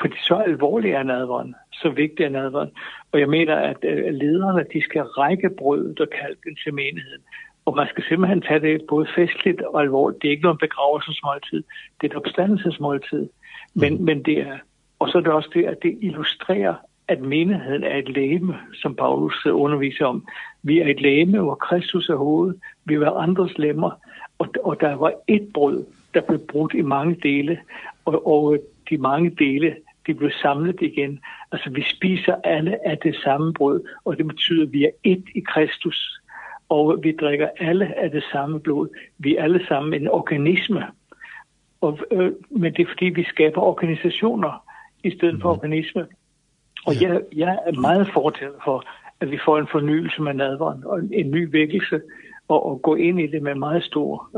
Fordi 0.00 0.16
så 0.22 0.34
alvorlig 0.34 0.92
er 0.92 1.02
nadveren, 1.02 1.54
så 1.72 1.88
vigtig 1.88 2.24
er 2.24 2.28
nadveren. 2.28 2.70
Og 3.12 3.20
jeg 3.20 3.28
mener, 3.28 3.56
at 3.56 3.76
lederne 4.14 4.64
de 4.72 4.82
skal 4.82 5.02
række 5.02 5.50
brødet 5.50 6.00
og 6.00 6.08
kalken 6.10 6.56
til 6.64 6.74
menigheden. 6.74 7.22
Og 7.64 7.76
man 7.76 7.88
skal 7.88 8.04
simpelthen 8.08 8.40
tage 8.42 8.60
det 8.60 8.82
både 8.88 9.06
festligt 9.16 9.62
og 9.62 9.80
alvorligt. 9.80 10.22
Det 10.22 10.28
er 10.28 10.32
ikke 10.32 10.42
noget 10.42 10.58
begravelsesmåltid, 10.58 11.62
det 12.00 12.06
er 12.06 12.10
et 12.10 12.16
opstandelsesmåltid. 12.16 13.28
Men, 13.74 14.04
men 14.04 14.22
det 14.22 14.38
er, 14.38 14.58
og 14.98 15.08
så 15.08 15.18
er 15.18 15.22
det 15.22 15.32
også 15.32 15.50
det, 15.54 15.64
at 15.64 15.82
det 15.82 15.98
illustrerer, 16.00 16.74
at 17.08 17.20
menigheden 17.20 17.84
er 17.84 17.96
et 17.96 18.08
læme, 18.08 18.56
som 18.74 18.94
Paulus 18.94 19.46
underviser 19.46 20.06
om. 20.06 20.26
Vi 20.62 20.78
er 20.78 20.86
et 20.86 21.00
læme, 21.00 21.40
hvor 21.40 21.54
Kristus 21.54 22.08
er 22.08 22.16
hovedet, 22.16 22.60
vi 22.84 22.94
er 22.94 23.10
andres 23.10 23.58
lemmer, 23.58 23.90
og, 24.38 24.48
og 24.64 24.80
der 24.80 24.94
var 24.94 25.12
et 25.28 25.48
brød, 25.54 25.84
der 26.14 26.20
blev 26.20 26.38
brudt 26.48 26.74
i 26.74 26.82
mange 26.82 27.16
dele, 27.22 27.58
og, 28.04 28.26
og 28.26 28.58
de 28.90 28.98
mange 28.98 29.30
dele 29.30 29.76
de 30.08 30.14
blev 30.14 30.30
samlet 30.42 30.76
igen. 30.80 31.20
Altså 31.52 31.70
vi 31.70 31.82
spiser 31.82 32.34
alle 32.44 32.88
af 32.88 32.98
det 32.98 33.16
samme 33.24 33.52
brød, 33.52 33.80
og 34.04 34.16
det 34.16 34.26
betyder, 34.26 34.66
at 34.66 34.72
vi 34.72 34.84
er 34.84 34.90
et 35.04 35.24
i 35.34 35.40
Kristus. 35.40 36.20
Og 36.68 36.98
vi 37.02 37.16
drikker 37.20 37.48
alle 37.58 37.98
af 37.98 38.10
det 38.10 38.24
samme 38.32 38.60
blod. 38.60 38.88
Vi 39.18 39.36
er 39.36 39.42
alle 39.42 39.66
sammen 39.66 40.02
en 40.02 40.08
organisme. 40.08 40.82
Og, 41.80 41.98
øh, 42.10 42.32
men 42.50 42.72
det 42.74 42.82
er 42.82 42.88
fordi, 42.88 43.04
vi 43.04 43.24
skaber 43.24 43.60
organisationer 43.60 44.64
i 45.04 45.10
stedet 45.10 45.42
for 45.42 45.50
organisme. 45.50 46.06
Og 46.86 47.02
jeg, 47.02 47.20
jeg 47.36 47.58
er 47.66 47.80
meget 47.80 48.08
fortalt 48.12 48.54
for, 48.64 48.84
at 49.20 49.30
vi 49.30 49.38
får 49.44 49.58
en 49.58 49.68
fornyelse 49.70 50.22
med 50.22 50.34
nadvaren 50.34 50.84
og 50.84 50.98
en, 50.98 51.10
en 51.12 51.30
ny 51.30 51.52
vækkelse 51.52 52.00
og, 52.48 52.66
og 52.66 52.82
gå 52.82 52.94
ind 52.94 53.20
i 53.20 53.26
det 53.26 53.42
med 53.42 53.54
meget 53.54 53.84
stor 53.84 54.30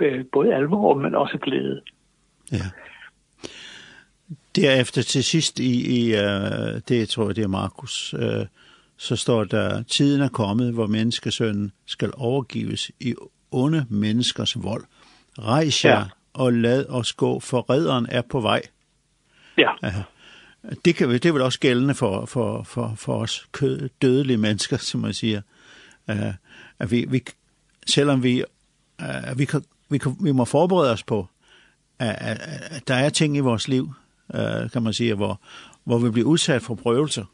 øh, 0.00 0.24
både 0.32 0.54
alvor, 0.54 0.94
men 0.94 1.14
også 1.14 1.38
glæde. 1.38 1.80
Ja. 2.52 2.58
Derefter 4.56 5.02
til 5.02 5.24
sidst 5.24 5.60
i, 5.60 6.06
i 6.06 6.14
uh, 6.14 6.80
det 6.88 7.08
tror 7.08 7.26
jeg 7.26 7.36
det 7.36 7.44
er 7.44 7.48
Markus, 7.48 8.14
uh, 8.14 8.46
så 8.96 9.16
står 9.16 9.44
der, 9.44 9.82
tiden 9.82 10.20
er 10.20 10.28
kommet, 10.28 10.72
hvor 10.72 10.86
menneskesønnen 10.86 11.72
skal 11.86 12.10
overgives 12.16 12.90
i 13.00 13.14
onde 13.50 13.86
menneskers 13.88 14.62
vold. 14.62 14.84
Rejs 15.38 15.84
jer 15.84 15.98
ja. 15.98 16.04
og 16.32 16.52
lad 16.52 16.86
os 16.86 17.12
gå, 17.12 17.40
for 17.40 17.70
redderen 17.70 18.06
er 18.10 18.22
på 18.22 18.40
vej. 18.40 18.62
Ja. 19.58 19.72
Uh, 19.82 20.72
det, 20.84 20.96
kan, 20.96 21.10
det 21.10 21.26
er 21.26 21.32
vel 21.32 21.42
også 21.42 21.60
gældende 21.60 21.94
for, 21.94 22.26
for, 22.26 22.62
for, 22.62 22.94
for 22.96 23.16
os 23.16 23.46
kød, 23.52 23.88
dødelige 24.02 24.36
mennesker, 24.36 24.76
som 24.76 25.00
man 25.00 25.14
siger. 25.14 25.42
Uh, 26.08 26.34
at 26.78 26.90
vi, 26.90 27.06
vi, 27.08 27.22
selvom 27.86 28.22
vi, 28.22 28.44
uh, 29.02 29.38
vi, 29.38 29.44
kan, 29.44 29.64
vi, 29.90 29.98
kan, 29.98 30.16
vi 30.20 30.32
må 30.32 30.44
forberede 30.44 30.92
os 30.92 31.02
på, 31.02 31.28
at, 31.98 32.16
at, 32.18 32.40
at 32.70 32.88
der 32.88 32.94
er 32.94 33.08
ting 33.08 33.36
i 33.36 33.40
vores 33.40 33.68
liv, 33.68 33.94
kan 34.72 34.82
man 34.82 34.92
sige, 34.92 35.14
hvor, 35.14 35.40
hvor 35.84 35.98
vi 35.98 36.10
bliver 36.10 36.28
udsat 36.28 36.62
for 36.62 36.74
prøvelser? 36.74 37.24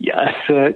Ja, 0.00 0.26
altså, 0.26 0.74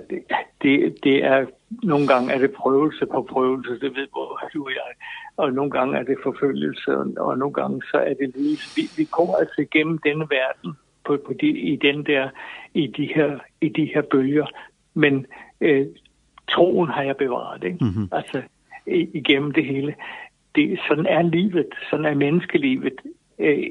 det, 0.63 0.95
det 1.05 1.25
er, 1.25 1.47
nogle 1.83 2.07
gange 2.07 2.33
er 2.33 2.39
det 2.39 2.51
prøvelse 2.53 3.07
på 3.07 3.27
prøvelse, 3.31 3.71
det 3.71 3.97
ved 3.97 4.07
både 4.15 4.51
du 4.55 4.65
og 4.65 4.71
jeg, 4.71 4.93
og 5.37 5.53
nogle 5.53 5.71
gange 5.71 5.99
er 5.99 6.03
det 6.03 6.17
forfølgelse, 6.23 6.91
og 7.19 7.39
nogle 7.39 7.55
gange 7.55 7.83
så 7.91 7.97
er 7.97 8.15
det 8.15 8.37
lige, 8.37 8.59
vi, 8.77 8.83
vi 8.97 9.05
kommer 9.05 9.35
altså 9.37 9.61
igennem 9.61 9.99
denne 9.99 10.27
verden, 10.31 10.77
på, 11.05 11.19
på 11.27 11.33
de, 11.41 11.47
i 11.47 11.77
den 11.77 12.07
der 12.07 12.29
i 12.75 12.87
de 12.87 13.07
her 13.15 13.39
i 13.61 13.69
de 13.69 13.91
her 13.95 14.03
bølger 14.03 14.47
men 14.95 15.27
øh, 15.61 15.87
troen 16.51 16.89
har 16.89 17.03
jeg 17.03 17.17
bevaret 17.17 17.65
ikke? 17.65 17.79
Mm 17.81 17.91
-hmm. 17.91 18.09
altså 18.13 18.43
i, 18.87 19.09
igennem 19.15 19.53
det 19.53 19.65
hele 19.65 19.95
det 20.55 20.81
sådan 20.89 21.07
er 21.07 21.23
livet 21.23 21.67
sådan 21.91 22.07
er 22.07 22.15
menneskelivet 22.15 23.01
øh, 23.39 23.67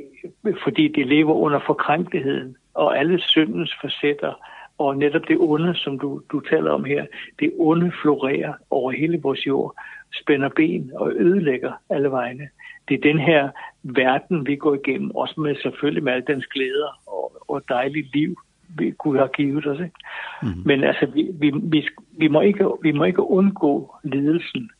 fordi 0.63 0.88
de 0.88 1.03
lever 1.03 1.34
under 1.34 1.60
forkrænkeligheden, 1.65 2.55
og 2.73 2.99
alle 2.99 3.19
syndens 3.19 3.75
facetter, 3.81 4.34
og 4.77 4.97
netop 4.97 5.21
det 5.27 5.38
onde, 5.39 5.75
som 5.75 5.99
du, 5.99 6.21
du 6.31 6.39
taler 6.39 6.71
om 6.71 6.84
her, 6.84 7.05
det 7.39 7.51
onde 7.60 7.91
florerer 8.01 8.53
over 8.69 8.91
hele 8.91 9.21
vores 9.21 9.47
jord, 9.47 9.75
spænder 10.21 10.49
ben 10.49 10.91
og 10.95 11.12
ødelægger 11.15 11.71
alle 11.89 12.12
vegne. 12.12 12.49
Det 12.88 12.93
er 12.97 13.12
den 13.12 13.19
her 13.19 13.49
verden, 13.84 14.47
vi 14.47 14.55
går 14.55 14.73
igennem, 14.73 15.12
også 15.12 15.41
med 15.41 15.55
selvfølgelig 15.55 16.03
med 16.03 16.13
alle 16.13 16.25
dens 16.27 16.45
glæder 16.45 16.99
og, 17.07 17.31
og 17.47 17.62
dejligt 17.69 18.15
liv, 18.15 18.36
vi 18.77 18.93
Gud 18.97 19.17
har 19.17 19.27
givet 19.27 19.67
os. 19.67 19.79
Ikke? 19.79 19.95
Mm 20.41 20.47
-hmm. 20.49 20.62
Men 20.65 20.84
altså, 20.84 21.05
vi, 21.05 21.29
vi, 21.34 21.51
vi, 21.63 21.88
vi, 22.17 22.27
må 22.27 22.41
ikke, 22.41 22.65
vi 22.81 22.91
må 22.91 23.03
ikke 23.03 23.29
undgå 23.29 23.95
lidelsen, 24.03 24.71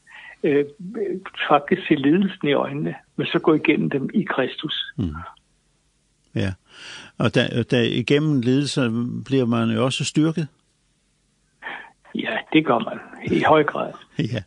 øh, 0.44 0.66
faktisk 1.50 1.88
se 1.88 1.96
lidelsen 1.96 2.48
i 2.48 2.54
øjnene, 2.54 2.96
men 3.16 3.28
så 3.28 3.40
gå 3.40 3.54
igennem 3.54 3.90
dem 3.90 4.10
i 4.14 4.24
Kristus. 4.24 4.94
Mm. 4.98 5.16
Ja, 6.36 6.54
og 7.18 7.36
da, 7.36 7.64
da 7.64 7.82
igennem 7.82 8.42
lidelser 8.42 8.90
bliver 9.26 9.46
man 9.46 9.70
jo 9.70 9.86
også 9.86 10.06
styrket? 10.06 10.48
Ja, 12.16 12.38
det 12.54 12.66
gør 12.66 12.80
man 12.80 13.00
i 13.38 13.44
høj 13.44 13.64
grad. 13.64 13.94
ja, 14.34 14.44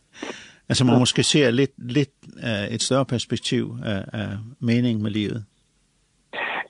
altså 0.69 0.85
man 0.85 0.99
måske 0.99 1.23
ser 1.23 1.51
lidt, 1.51 1.71
lidt 1.77 2.09
uh, 2.43 2.73
et 2.73 2.81
større 2.81 3.05
perspektiv 3.05 3.77
af, 3.85 4.05
af 4.13 4.29
mening 4.59 5.01
med 5.01 5.11
livet. 5.11 5.45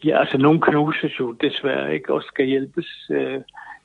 Ja, 0.06 0.20
altså 0.20 0.38
nogen 0.38 0.62
knuses 0.62 1.20
jo 1.20 1.32
desværre 1.32 1.94
ikke, 1.94 2.14
og 2.14 2.24
skal 2.24 2.46
hjælpes 2.46 3.10
øh, 3.10 3.42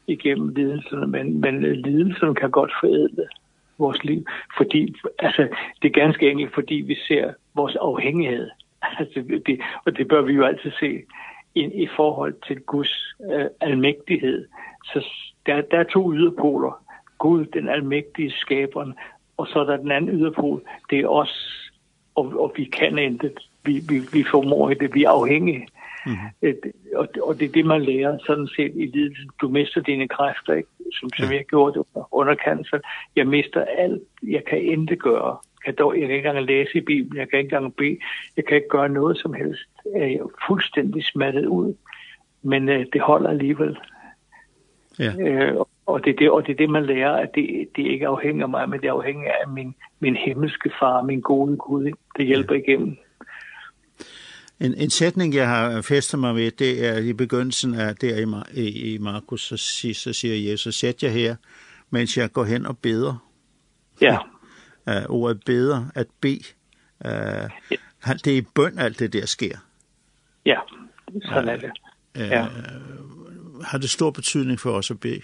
igennem 0.07 0.49
lidelserne, 0.49 1.07
men, 1.07 1.41
men 1.41 1.63
lidelserne 1.63 2.35
kan 2.35 2.51
godt 2.51 2.73
forædle 2.81 3.29
vores 3.81 4.05
liv, 4.05 4.25
fordi 4.57 4.95
altså, 5.19 5.49
det 5.83 5.89
er 5.89 6.01
ganske 6.01 6.31
enkelt, 6.31 6.55
fordi 6.55 6.75
vi 6.75 6.95
ser 7.09 7.33
vores 7.55 7.77
afhængighed. 7.77 8.51
Altså, 8.99 9.41
det, 9.47 9.61
og 9.85 9.97
det 9.97 10.09
bør 10.09 10.23
vi 10.23 10.33
jo 10.33 10.45
altid 10.45 10.71
se 10.81 11.03
i, 11.55 11.61
i 11.61 11.89
forhold 11.97 12.35
til 12.47 12.61
Guds 12.61 13.15
øh, 13.33 13.47
almægtighed. 13.61 14.47
Så 14.85 15.07
der, 15.47 15.61
der 15.61 15.79
er 15.79 15.85
to 15.85 16.15
yderpoler. 16.15 16.85
Gud, 17.19 17.45
den 17.45 17.69
almægtige 17.69 18.31
skaberen, 18.31 18.95
og 19.37 19.47
så 19.47 19.61
er 19.61 19.65
der 19.65 19.77
den 19.77 19.91
anden 19.91 20.11
yderpol. 20.11 20.63
Det 20.91 21.01
er 21.01 21.09
os, 21.09 21.35
og, 22.15 22.33
og 22.39 22.53
vi 22.57 22.65
kan 22.65 22.99
intet. 22.99 23.39
Vi, 23.65 23.73
vi, 23.89 24.01
vi 24.13 24.25
formår 24.31 24.69
det, 24.69 24.95
vi 24.95 25.05
er 25.05 25.11
afhængige. 25.11 25.69
Mm 26.07 26.13
-hmm. 26.13 26.97
og, 26.97 27.09
og 27.23 27.39
det 27.39 27.49
er 27.49 27.53
det, 27.53 27.67
man 27.67 27.83
lærer 27.83 28.19
sådan 28.27 28.49
set 28.57 28.73
i 28.75 28.87
lidelsen. 28.87 29.31
Du 29.41 29.49
mister 29.49 29.81
dine 29.81 30.09
kræfter, 30.09 30.55
ikke? 30.55 30.69
Som, 30.93 31.11
som 31.19 31.33
jeg 31.33 31.45
gjorde 31.45 31.79
det 31.79 31.87
under, 31.95 32.15
under 32.15 32.35
cancer. 32.35 32.79
Jeg 33.17 33.27
mister 33.27 33.65
alt, 33.65 34.03
jeg 34.23 34.45
kan 34.45 34.59
ikke 34.59 34.97
gøre. 34.97 35.37
Jeg, 35.67 35.79
dog, 35.79 35.99
jeg 35.99 36.09
kan 36.09 36.17
ikke 36.17 36.29
engang 36.29 36.47
læse 36.47 36.79
i 36.79 36.81
Bibelen, 36.81 37.17
jeg 37.17 37.29
kan 37.29 37.39
ikke 37.39 37.57
engang 37.57 37.77
bede. 37.77 37.99
Jeg 38.37 38.45
kan 38.45 38.57
ikke 38.57 38.69
gøre 38.69 38.89
noget 38.89 39.19
som 39.19 39.35
helst. 39.35 39.69
Jeg 39.97 40.13
er 40.13 40.31
fuldstændig 40.47 41.05
smattet 41.05 41.47
ud. 41.47 41.75
Men 42.43 42.69
øh, 42.69 42.87
det 42.93 43.01
holder 43.01 43.31
alligevel. 43.31 43.79
Ja. 44.99 45.13
Øh, 45.21 45.57
og 45.87 46.05
det 46.05 46.11
er 46.11 46.17
det 46.17 46.31
og 46.31 46.47
det 46.47 46.53
er 46.53 46.57
det 46.57 46.71
man 46.71 46.85
lærer 46.85 47.13
at 47.13 47.35
det 47.35 47.69
det 47.77 47.87
ikke 47.87 48.07
afhænger 48.07 48.45
af 48.45 48.51
mig 48.51 48.69
men 48.69 48.81
det 48.81 48.89
afhænger 48.89 49.33
af 49.43 49.49
min 49.49 49.75
min 50.01 50.17
himmelske 50.17 50.71
far 50.81 51.03
min 51.03 51.21
gode 51.21 51.57
Gud 51.57 51.93
det 52.17 52.27
hjælper 52.27 52.55
igennem 52.55 52.97
En, 54.61 54.75
en 54.75 54.91
sætning, 54.91 55.35
jeg 55.35 55.49
har 55.49 55.83
festet 55.83 56.21
mig 56.21 56.35
ved, 56.35 56.51
det 56.51 56.87
er 56.87 56.99
i 56.99 57.13
begyndelsen 57.13 57.75
af, 57.75 57.97
der 57.97 58.17
i, 58.17 58.25
Mar 58.25 58.49
i, 58.55 58.95
i 58.95 58.99
Markus, 58.99 59.41
så, 59.41 59.57
siger, 59.57 59.95
så 59.95 60.13
siger 60.13 60.51
Jesus, 60.51 60.75
sæt 60.75 61.03
jer 61.03 61.11
her, 61.11 61.37
mens 61.91 62.17
jeg 62.17 62.33
går 62.33 62.45
hen 62.45 62.67
og 62.67 62.79
beder. 62.79 63.27
Ja. 64.01 64.19
Uh, 64.87 65.05
ordet 65.09 65.43
beder, 65.47 65.85
at 65.95 66.07
be. 66.21 66.29
Uh, 66.29 67.11
ja. 67.71 67.77
Det 68.25 68.27
er 68.27 68.37
i 68.37 68.47
bøn, 68.55 68.79
alt 68.79 68.99
det 68.99 69.13
der 69.13 69.27
sker. 69.27 69.57
Ja, 70.47 70.57
sådan 71.25 71.49
er 71.49 71.57
det. 71.57 71.71
Uh, 72.19 72.21
ja. 72.21 72.43
Uh, 72.43 73.65
har 73.65 73.79
det 73.79 73.91
stor 73.91 74.11
betydning 74.11 74.61
for 74.61 74.71
os 74.71 74.91
at 74.91 75.01
bede? 75.01 75.23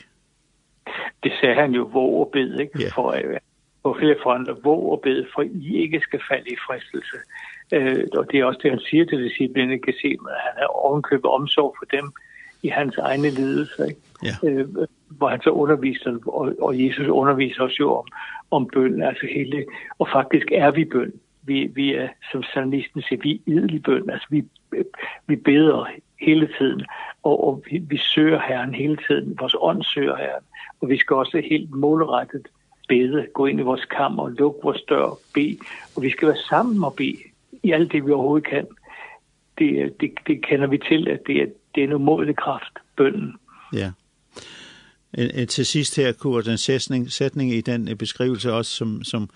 Det 1.23 1.33
sagde 1.41 1.55
han 1.55 1.73
jo, 1.73 1.89
hvor 1.89 2.31
bed, 2.33 2.61
ikke? 2.61 2.83
Ja. 2.83 2.89
For 2.95 3.11
at 3.11 3.43
på 3.87 3.97
flere 4.01 4.17
fronter, 4.23 4.55
hvor 4.55 4.93
og 4.93 5.01
bed, 5.01 5.25
for 5.35 5.43
I 5.43 5.77
ikke 5.77 6.01
skal 6.01 6.21
falde 6.31 6.51
i 6.51 6.57
fristelse. 6.67 7.17
Øh, 7.75 8.05
og 8.19 8.25
det 8.31 8.41
er 8.41 8.45
også 8.45 8.61
det, 8.63 8.71
han 8.71 8.81
siger 8.81 9.05
til 9.05 9.25
disciplinen, 9.25 9.83
kan 9.83 9.95
se, 10.03 10.09
at 10.09 10.41
han 10.47 10.55
har 10.63 10.71
ovenkøbet 10.85 11.31
omsorg 11.39 11.75
for 11.79 11.87
dem 11.97 12.07
i 12.63 12.69
hans 12.69 12.97
egne 12.97 13.31
lidelser. 13.31 13.85
Ikke? 13.85 14.01
Ja. 14.29 14.49
Øh, 14.49 14.67
hvor 15.19 15.29
han 15.29 15.41
så 15.41 15.51
underviser, 15.51 16.19
og, 16.27 16.55
og 16.61 16.85
Jesus 16.85 17.07
underviser 17.07 17.63
os 17.63 17.81
jo 17.81 17.95
om, 17.95 18.07
om 18.51 18.69
bøn, 18.75 19.03
altså 19.03 19.27
hele, 19.35 19.65
og 19.99 20.09
faktisk 20.13 20.47
er 20.53 20.71
vi 20.71 20.85
bøn. 20.85 21.13
Vi, 21.43 21.71
vi 21.75 21.95
er, 21.95 22.09
som 22.33 22.43
salmisten 22.43 23.03
siger, 23.03 23.21
vi 23.23 23.33
er 23.33 23.53
idel 23.53 23.81
bøn, 23.81 24.11
altså 24.11 24.27
vi, 24.31 24.45
vi 25.27 25.37
beder 25.37 25.87
hele 26.21 26.49
tiden, 26.59 26.83
og, 27.23 27.49
og 27.49 27.63
vi, 27.71 27.79
vi 27.79 27.97
søger 27.97 28.41
Herren 28.49 28.75
hele 28.75 28.99
tiden, 29.09 29.37
vores 29.41 29.57
ånd 29.59 29.83
søger 29.83 30.17
Herren, 30.17 30.45
og 30.81 30.89
vi 30.89 30.97
skal 30.97 31.17
også 31.17 31.43
helt 31.51 31.71
målrettet 31.71 32.47
bede, 32.89 33.27
gå 33.35 33.47
ind 33.47 33.61
i 33.61 33.63
vores 33.63 33.85
kammer, 33.85 34.29
lukke 34.29 34.61
vores 34.63 34.83
dør 34.89 35.03
og 35.03 35.21
bede. 35.35 35.59
Og 35.97 36.03
vi 36.03 36.11
skal 36.11 36.29
være 36.29 36.43
sammen 36.49 36.85
og 36.85 36.95
bede 36.95 37.19
i 37.63 37.73
alt 37.73 37.93
det, 37.93 38.07
vi 38.07 38.11
overhovedet 38.11 38.49
kan. 38.49 38.67
Det, 39.59 40.01
det, 40.01 40.11
det 40.27 40.45
kender 40.45 40.67
vi 40.67 40.79
til, 40.79 41.09
at 41.09 41.21
det 41.27 41.43
er, 41.43 41.47
det 41.75 41.81
er 41.81 41.87
en 41.87 41.93
umådelig 41.93 42.37
kraft, 42.37 42.73
bønnen. 42.97 43.35
Ja. 43.73 43.91
Til 45.49 45.67
sidst 45.67 45.97
her, 45.97 46.13
Kurt, 46.13 46.49
en 46.49 46.59
sætning, 46.59 47.13
sætning 47.13 47.53
i 47.53 47.61
den 47.61 47.97
beskrivelse 47.99 48.53
også, 48.53 48.71
som, 48.71 49.05
som 49.05 49.31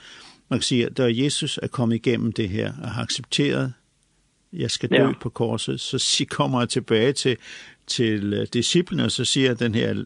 man 0.48 0.58
kan 0.58 0.62
sige, 0.62 0.86
at 0.86 0.96
da 0.96 1.06
Jesus 1.08 1.58
er 1.62 1.68
kommet 1.68 1.96
igennem 1.96 2.32
det 2.32 2.48
her 2.48 2.72
og 2.82 2.90
har 2.90 3.02
accepteret, 3.02 3.72
jeg 4.52 4.70
skal 4.70 4.90
dø 4.90 5.06
ja. 5.06 5.12
på 5.20 5.28
korset, 5.28 5.80
så 5.80 6.26
kommer 6.30 6.60
jeg 6.60 6.68
tilbage 6.68 7.12
til, 7.12 7.36
til 7.86 8.48
disciplene, 8.52 9.04
og 9.04 9.10
så 9.10 9.24
siger 9.24 9.54
den 9.54 9.74
her 9.74 10.04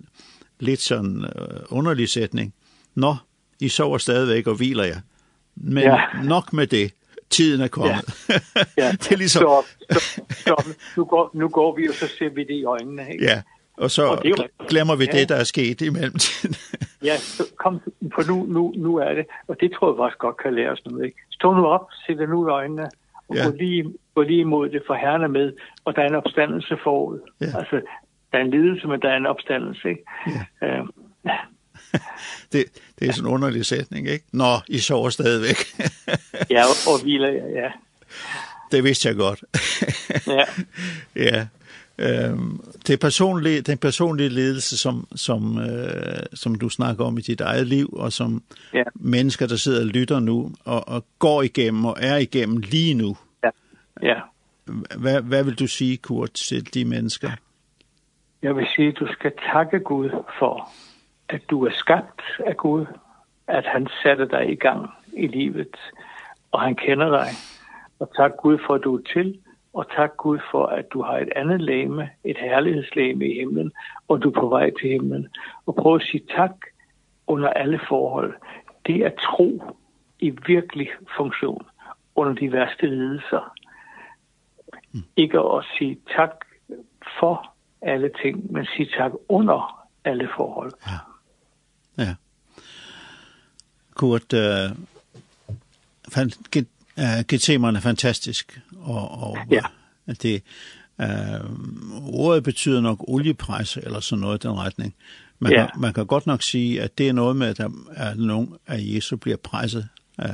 lidt 0.60 0.80
sådan 0.80 1.24
underlig 1.70 2.08
sætning, 2.08 2.54
Nå, 2.94 3.16
I 3.64 3.68
sover 3.68 3.98
stadigvæk 3.98 4.46
og 4.46 4.54
hviler 4.54 4.84
jer. 4.84 5.00
Men 5.56 5.82
ja. 5.82 6.00
nok 6.24 6.52
med 6.52 6.66
det, 6.66 6.92
tiden 7.30 7.60
er 7.60 7.68
kommet. 7.68 8.28
Ja. 8.28 8.34
ja. 8.82 8.90
det 9.02 9.12
er 9.12 9.16
ligesom... 9.16 9.42
Så, 9.42 9.64
så, 9.90 10.22
så, 10.30 10.74
nu, 10.96 11.04
går, 11.04 11.30
nu 11.34 11.48
går 11.48 11.76
vi, 11.76 11.88
og 11.88 11.94
så 11.94 12.08
ser 12.18 12.28
vi 12.28 12.44
det 12.44 12.54
i 12.54 12.64
øjnene. 12.64 13.12
Ikke? 13.12 13.24
Ja, 13.24 13.42
og 13.76 13.90
så 13.90 14.06
og 14.06 14.22
det 14.22 14.30
jo... 14.30 14.36
glemmer 14.68 14.96
vi 14.96 15.04
ja. 15.04 15.18
det, 15.18 15.28
der 15.28 15.36
er 15.36 15.44
sket 15.44 15.80
i 15.80 15.90
mellemtiden. 15.90 16.54
ja, 17.08 17.16
så 17.16 17.42
kom, 17.56 17.80
for 18.14 18.28
nu, 18.28 18.46
nu, 18.48 18.72
nu 18.76 18.96
er 18.96 19.14
det, 19.14 19.26
og 19.48 19.56
det 19.60 19.72
tror 19.72 19.92
jeg 19.92 19.96
faktisk 19.98 20.18
godt 20.18 20.36
kan 20.36 20.54
lære 20.54 20.70
os 20.70 20.84
noget. 20.84 21.04
Ikke? 21.04 21.18
Stå 21.30 21.54
nu 21.54 21.66
op, 21.66 21.86
se 22.06 22.16
det 22.16 22.28
nu 22.28 22.48
i 22.48 22.50
øjnene, 22.50 22.88
og 23.28 23.36
ja. 23.36 23.44
gå, 23.44 23.56
lige, 23.56 23.84
gå 24.14 24.22
lige 24.22 24.40
imod 24.40 24.68
det, 24.68 24.82
for 24.86 24.94
herren 24.94 25.22
er 25.22 25.28
med, 25.28 25.52
og 25.84 25.96
der 25.96 26.02
er 26.02 26.08
en 26.08 26.14
opstandelse 26.14 26.76
forud. 26.84 27.18
Ja. 27.40 27.46
Altså, 27.46 27.80
der 28.32 28.38
er 28.38 28.42
en 28.42 28.50
lidelse, 28.50 28.86
men 28.86 29.00
der 29.02 29.08
er 29.08 29.16
en 29.16 29.26
opstandelse. 29.26 29.88
Ikke? 29.88 30.04
Ja. 30.62 30.66
Øh, 30.66 30.84
det, 32.52 32.64
det 32.98 33.08
er 33.08 33.12
sådan 33.12 33.28
en 33.28 33.34
underlig 33.34 33.66
sætning, 33.66 34.08
ikke? 34.08 34.24
Nå, 34.32 34.58
I 34.68 34.78
sover 34.78 35.10
stadigvæk. 35.10 35.56
ja, 36.50 36.62
og 36.64 37.02
hviler, 37.02 37.28
ja. 37.30 37.70
Det 38.72 38.84
vidste 38.84 39.08
jeg 39.08 39.16
godt. 39.16 39.44
ja. 40.26 40.44
Ja. 41.16 41.46
Ehm 41.98 42.60
det 42.86 43.00
personlige 43.00 43.60
den 43.60 43.78
personlige 43.78 44.28
ledelse 44.28 44.78
som 44.78 45.06
som 45.14 45.58
øh, 45.58 46.22
som 46.34 46.54
du 46.54 46.68
snakker 46.68 47.04
om 47.04 47.18
i 47.18 47.20
dit 47.20 47.40
eget 47.40 47.66
liv 47.66 47.88
og 47.92 48.12
som 48.12 48.42
ja. 48.74 48.82
mennesker 48.94 49.46
der 49.46 49.56
sidder 49.56 49.80
og 49.80 49.86
lytter 49.86 50.20
nu 50.20 50.50
og 50.64 50.88
og 50.88 51.04
går 51.18 51.42
igennem 51.42 51.84
og 51.84 51.96
er 52.00 52.16
igennem 52.16 52.56
lige 52.56 52.94
nu. 52.94 53.16
Ja. 53.44 53.50
Ja. 54.02 54.20
Hvad 54.98 55.22
hvad 55.22 55.44
vil 55.44 55.58
du 55.58 55.66
sige 55.66 55.96
Kurt 55.96 56.32
til 56.32 56.74
de 56.74 56.84
mennesker? 56.84 57.30
Jeg 58.42 58.56
vil 58.56 58.66
sige 58.76 58.92
du 58.92 59.06
skal 59.12 59.32
takke 59.52 59.78
Gud 59.78 60.10
for 60.38 60.68
at 61.28 61.42
du 61.50 61.66
er 61.66 61.70
skabt 61.70 62.22
af 62.46 62.56
Gud, 62.56 62.86
at 63.46 63.64
han 63.66 63.88
satte 64.02 64.28
dig 64.28 64.50
i 64.50 64.54
gang 64.54 64.90
i 65.12 65.26
livet, 65.26 65.76
og 66.52 66.60
han 66.60 66.74
kender 66.74 67.10
dig. 67.10 67.28
Og 67.98 68.10
tak 68.16 68.32
Gud 68.36 68.58
for, 68.66 68.74
at 68.74 68.84
du 68.84 68.96
er 68.96 69.02
til, 69.12 69.38
og 69.74 69.86
tak 69.96 70.16
Gud 70.16 70.38
for, 70.50 70.66
at 70.66 70.92
du 70.92 71.02
har 71.02 71.18
et 71.18 71.28
andet 71.36 71.60
læme, 71.60 72.10
et 72.24 72.38
herlighedslæme 72.38 73.28
i 73.28 73.34
himlen, 73.34 73.72
og 74.08 74.22
du 74.22 74.28
er 74.30 74.40
på 74.40 74.48
vej 74.48 74.70
til 74.70 74.90
himlen. 74.90 75.28
Og 75.66 75.74
prøv 75.74 75.94
at 75.94 76.02
sige 76.02 76.24
tak 76.36 76.54
under 77.26 77.48
alle 77.48 77.80
forhold. 77.88 78.34
Det 78.86 78.96
er 78.96 79.10
tro 79.10 79.62
i 80.18 80.30
virkelig 80.46 80.88
funktion 81.16 81.66
under 82.14 82.32
de 82.34 82.52
værste 82.52 82.86
lidelser. 82.86 83.54
Mm. 84.92 85.00
Ikke 85.16 85.38
at 85.38 85.64
sige 85.78 85.98
tak 86.16 86.30
for 87.20 87.54
alle 87.82 88.10
ting, 88.22 88.52
men 88.52 88.66
sige 88.76 88.88
tak 88.98 89.12
under 89.28 89.86
alle 90.04 90.28
forhold. 90.36 90.72
Ja. 90.86 91.13
Ja. 91.98 92.14
Kort, 93.94 94.32
øh, 94.32 94.70
git 96.14 96.36
get, 96.50 96.66
git 96.96 97.26
Gethsemane 97.28 97.78
er 97.78 97.82
fantastisk, 97.82 98.60
og, 98.76 99.10
og 99.10 99.38
ja. 99.50 99.62
at 100.06 100.22
det, 100.22 100.42
øh, 101.00 101.08
ordet 102.02 102.42
betyder 102.42 102.80
nok 102.80 103.04
oljepris 103.08 103.76
eller 103.76 104.00
sådan 104.00 104.20
noget 104.20 104.44
i 104.44 104.48
den 104.48 104.58
retning. 104.58 104.94
Man, 105.38 105.52
ja. 105.52 105.66
kan, 105.66 105.80
man 105.80 105.92
kan 105.92 106.06
godt 106.06 106.26
nok 106.26 106.42
sige, 106.42 106.82
at 106.82 106.98
det 106.98 107.08
er 107.08 107.12
noget 107.12 107.36
med, 107.36 107.46
at 107.46 107.58
der 107.58 107.70
er 107.94 108.14
nogen 108.14 108.54
af 108.66 108.78
Jesus 108.80 109.20
bliver 109.20 109.36
presset, 109.36 109.88
øh, 110.20 110.28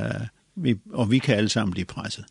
vi, 0.55 0.79
og 0.93 1.11
vi 1.11 1.19
kan 1.19 1.35
alle 1.35 1.49
sammen 1.49 1.71
blive 1.71 1.85
presset 1.85 2.25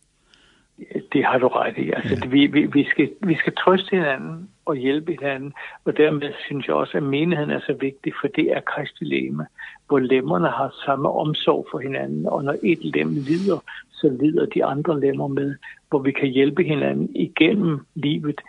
det 1.12 1.24
har 1.24 1.39
du 1.39 1.49
ret 1.49 1.78
i. 1.78 1.91
Altså, 1.91 2.18
ja. 2.22 2.28
vi, 2.28 2.47
vi, 2.47 2.66
vi, 2.66 2.85
skal, 2.91 3.11
vi 3.22 3.35
skal 3.35 3.53
trøste 3.64 3.91
hinanden 3.91 4.49
og 4.64 4.76
hjælpe 4.76 5.12
hinanden, 5.12 5.53
og 5.85 5.97
dermed 5.97 6.33
synes 6.47 6.66
jeg 6.66 6.74
også, 6.74 6.97
at 6.97 7.03
menigheden 7.03 7.51
er 7.51 7.61
så 7.61 7.76
vigtig, 7.81 8.12
for 8.20 8.28
det 8.28 8.53
er 8.53 8.61
Kristi 8.61 9.05
lemme, 9.05 9.47
hvor 9.87 9.99
lemmerne 9.99 10.49
har 10.49 10.74
samme 10.85 11.12
omsorg 11.12 11.66
for 11.70 11.78
hinanden, 11.78 12.26
og 12.26 12.45
når 12.45 12.57
et 12.62 12.85
lem 12.85 13.14
lider, 13.14 13.64
så 13.93 14.16
lider 14.20 14.47
de 14.47 14.64
andre 14.64 15.01
lemmer 15.01 15.28
med, 15.28 15.55
hvor 15.89 15.99
vi 15.99 16.12
kan 16.12 16.28
hjælpe 16.28 16.62
hinanden 16.62 17.16
igennem 17.16 17.87
livet, 17.95 18.41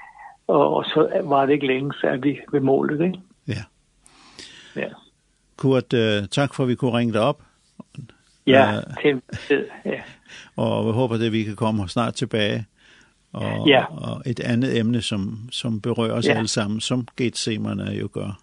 og, 0.47 0.75
og 0.75 0.85
så 0.85 1.21
var 1.23 1.45
det 1.45 1.53
ikke 1.53 1.67
længe, 1.67 1.93
så 1.93 2.07
er 2.07 2.17
vi 2.17 2.39
ved 2.51 2.59
målet, 2.59 3.01
ikke? 3.01 3.19
Ja. 3.47 3.63
Ja. 4.75 4.87
Kurt, 5.57 5.93
uh, 5.93 6.27
tak 6.31 6.53
for, 6.53 6.63
at 6.63 6.69
vi 6.69 6.75
kunne 6.75 6.97
ringe 6.97 7.13
dig 7.13 7.21
op. 7.21 7.41
Ja, 8.47 8.77
uh, 8.77 9.01
til 9.01 9.11
en 9.11 9.21
tid, 9.47 9.65
ja 9.85 10.01
og 10.55 10.87
vi 10.87 10.91
håber, 10.91 11.15
at 11.15 11.31
vi 11.31 11.43
kan 11.43 11.55
komme 11.55 11.89
snart 11.89 12.13
tilbage. 12.13 12.65
Og, 13.33 13.67
ja. 13.67 13.85
og 13.85 14.21
et 14.25 14.39
andet 14.39 14.77
emne, 14.77 15.01
som, 15.01 15.39
som 15.51 15.81
berører 15.81 16.13
os 16.13 16.27
ja. 16.27 16.33
alle 16.33 16.47
sammen, 16.47 16.81
som 16.81 17.07
getsemerne 17.17 17.91
jo 17.91 18.09
gør. 18.13 18.39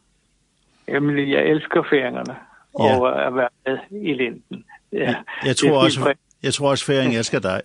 Jamen, 0.88 1.30
jeg 1.30 1.42
elsker 1.44 1.82
færingerne 1.90 2.36
ja. 2.78 2.98
og 3.00 3.26
at 3.26 3.34
være 3.34 3.48
med 3.66 3.78
i 4.02 4.12
linden. 4.12 4.64
Ja. 4.92 4.98
Jeg, 4.98 5.16
jeg 5.44 5.56
tror 5.56 5.84
også, 5.84 6.14
jeg 6.42 6.54
tror 6.54 6.70
også 6.70 6.84
færing 6.84 7.16
elsker 7.16 7.38
dig. 7.38 7.60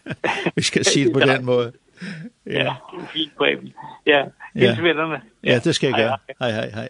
vi 0.56 0.62
skal 0.62 0.84
sige 0.84 1.04
det 1.04 1.12
på 1.12 1.18
ja. 1.18 1.36
den 1.36 1.44
måde. 1.44 1.72
Ja, 2.46 2.52
ja 2.52 2.74
det 2.92 3.02
er 3.02 3.06
fint, 3.12 3.36
Preben. 3.36 3.72
Ja, 4.06 4.24
hils 4.54 4.78
ja. 4.78 4.82
vennerne. 4.82 5.20
Ja. 5.44 5.52
ja, 5.52 5.58
det 5.58 5.74
skal 5.74 5.86
jeg 5.86 5.96
gøre. 5.96 6.16
Hej, 6.40 6.50
hej, 6.50 6.60
hej. 6.60 6.70
hej. 6.70 6.88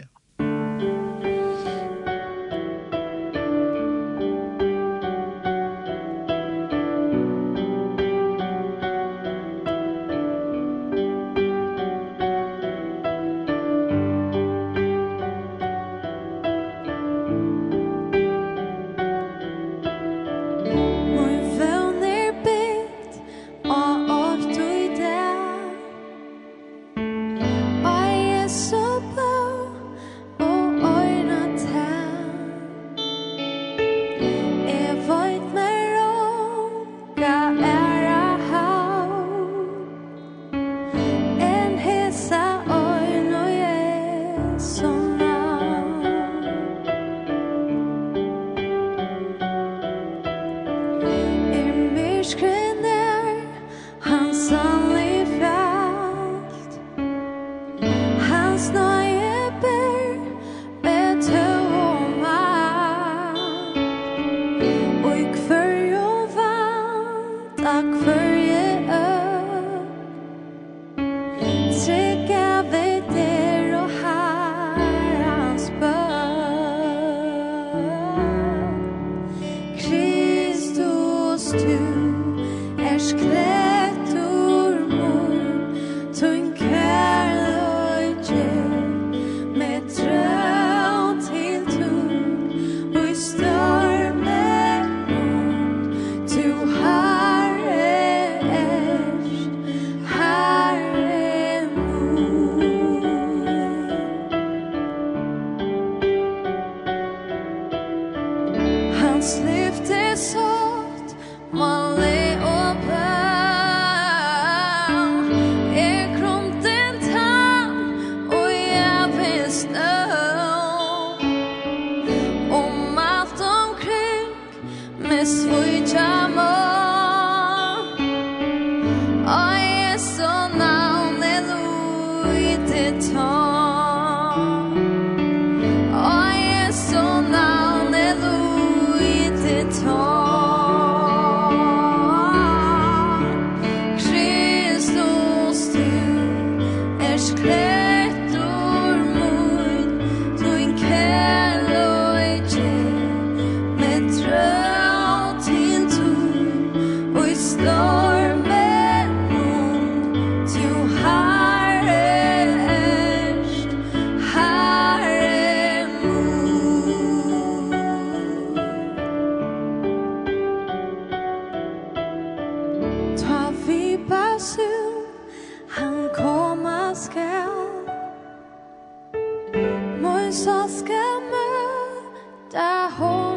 I 182.61 182.91
hold 182.91 183.28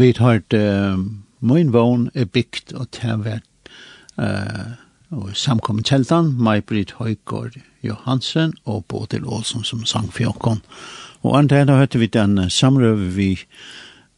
vi 0.00 0.14
har 0.16 0.40
uh, 0.54 0.98
min 1.40 1.72
vogn 1.72 2.10
er 2.14 2.24
bygd 2.24 2.72
og 2.74 2.88
det 2.92 3.02
har 3.02 3.20
vært 3.24 3.70
uh, 4.16 4.76
og 5.10 5.32
samkommet 5.34 5.88
kjeldan, 5.90 6.36
Maibrit 6.38 6.92
Høygaard 7.00 7.56
Johansen 7.82 8.52
og 8.64 8.84
Bodil 8.86 9.26
Olsson 9.26 9.64
som 9.64 9.84
sang 9.84 10.12
for 10.12 10.60
Og 11.22 11.38
andre 11.38 11.60
enda 11.60 11.76
hørte 11.76 11.98
vi 11.98 12.06
den 12.06 12.50
samrøve 12.50 13.10
vi 13.16 13.38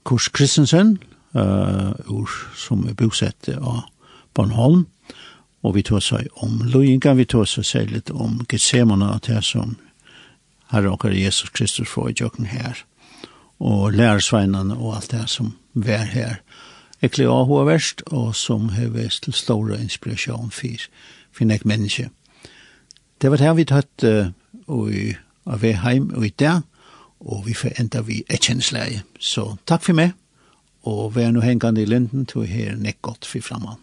Kurs 0.04 0.28
Kristensen, 0.28 0.98
uh, 1.34 1.92
ur, 2.06 2.28
som 2.56 2.86
er 2.88 2.94
bosett 2.94 3.48
av 3.48 3.88
Bornholm, 4.34 4.86
og 5.62 5.74
vi 5.74 5.82
tog 5.82 6.02
seg 6.02 6.28
om 6.36 6.60
loinga, 6.64 7.14
vi 7.14 7.24
tog 7.24 7.46
seg 7.46 7.64
seg 7.64 7.90
litt 7.90 8.10
om 8.10 8.44
Gethsemane, 8.48 9.14
og 9.14 9.22
det 9.26 9.44
som 9.44 9.76
herre 10.70 10.90
og 10.90 11.04
Jesus 11.14 11.50
Kristus 11.50 11.88
får 11.88 12.08
i 12.08 12.14
jokken 12.20 12.46
her, 12.46 12.84
og 13.60 13.92
lærersveinene 13.92 14.74
og 14.74 14.96
alt 14.96 15.10
det 15.10 15.28
som 15.30 15.52
vær 15.74 16.04
her. 16.12 16.40
Ekkelig 17.02 17.28
av 17.28 17.48
hva 17.50 17.64
verst, 17.66 18.02
og 18.14 18.34
som 18.38 18.68
har 18.76 18.92
vært 18.94 19.22
til 19.24 19.34
store 19.34 19.80
inspirasjon 19.80 20.52
for, 20.54 20.86
for 21.32 21.48
nek 21.48 21.64
menneske. 21.66 22.10
Det 23.22 23.30
var 23.30 23.42
her 23.42 23.54
vi 23.58 23.66
tatt 23.66 24.06
uh, 24.06 24.30
og 24.66 24.92
i 24.94 25.12
av 25.46 25.62
heim 25.62 26.10
og 26.14 26.26
i 26.26 26.34
der, 26.38 26.62
og 27.20 27.46
vi 27.46 27.54
får 27.54 27.80
enda 27.80 28.02
vi 28.06 28.22
et 28.30 28.42
kjennesleie. 28.46 29.02
Så 29.18 29.56
takk 29.66 29.82
for 29.82 29.98
meg, 29.98 30.14
og 30.86 31.14
vær 31.16 31.30
nå 31.34 31.42
hengende 31.42 31.82
i 31.82 31.88
linden 31.88 32.26
til 32.26 32.42
å 32.42 32.50
høre 32.50 32.78
nek 32.78 33.02
godt 33.02 33.26
for 33.26 33.42
fremme. 33.42 33.76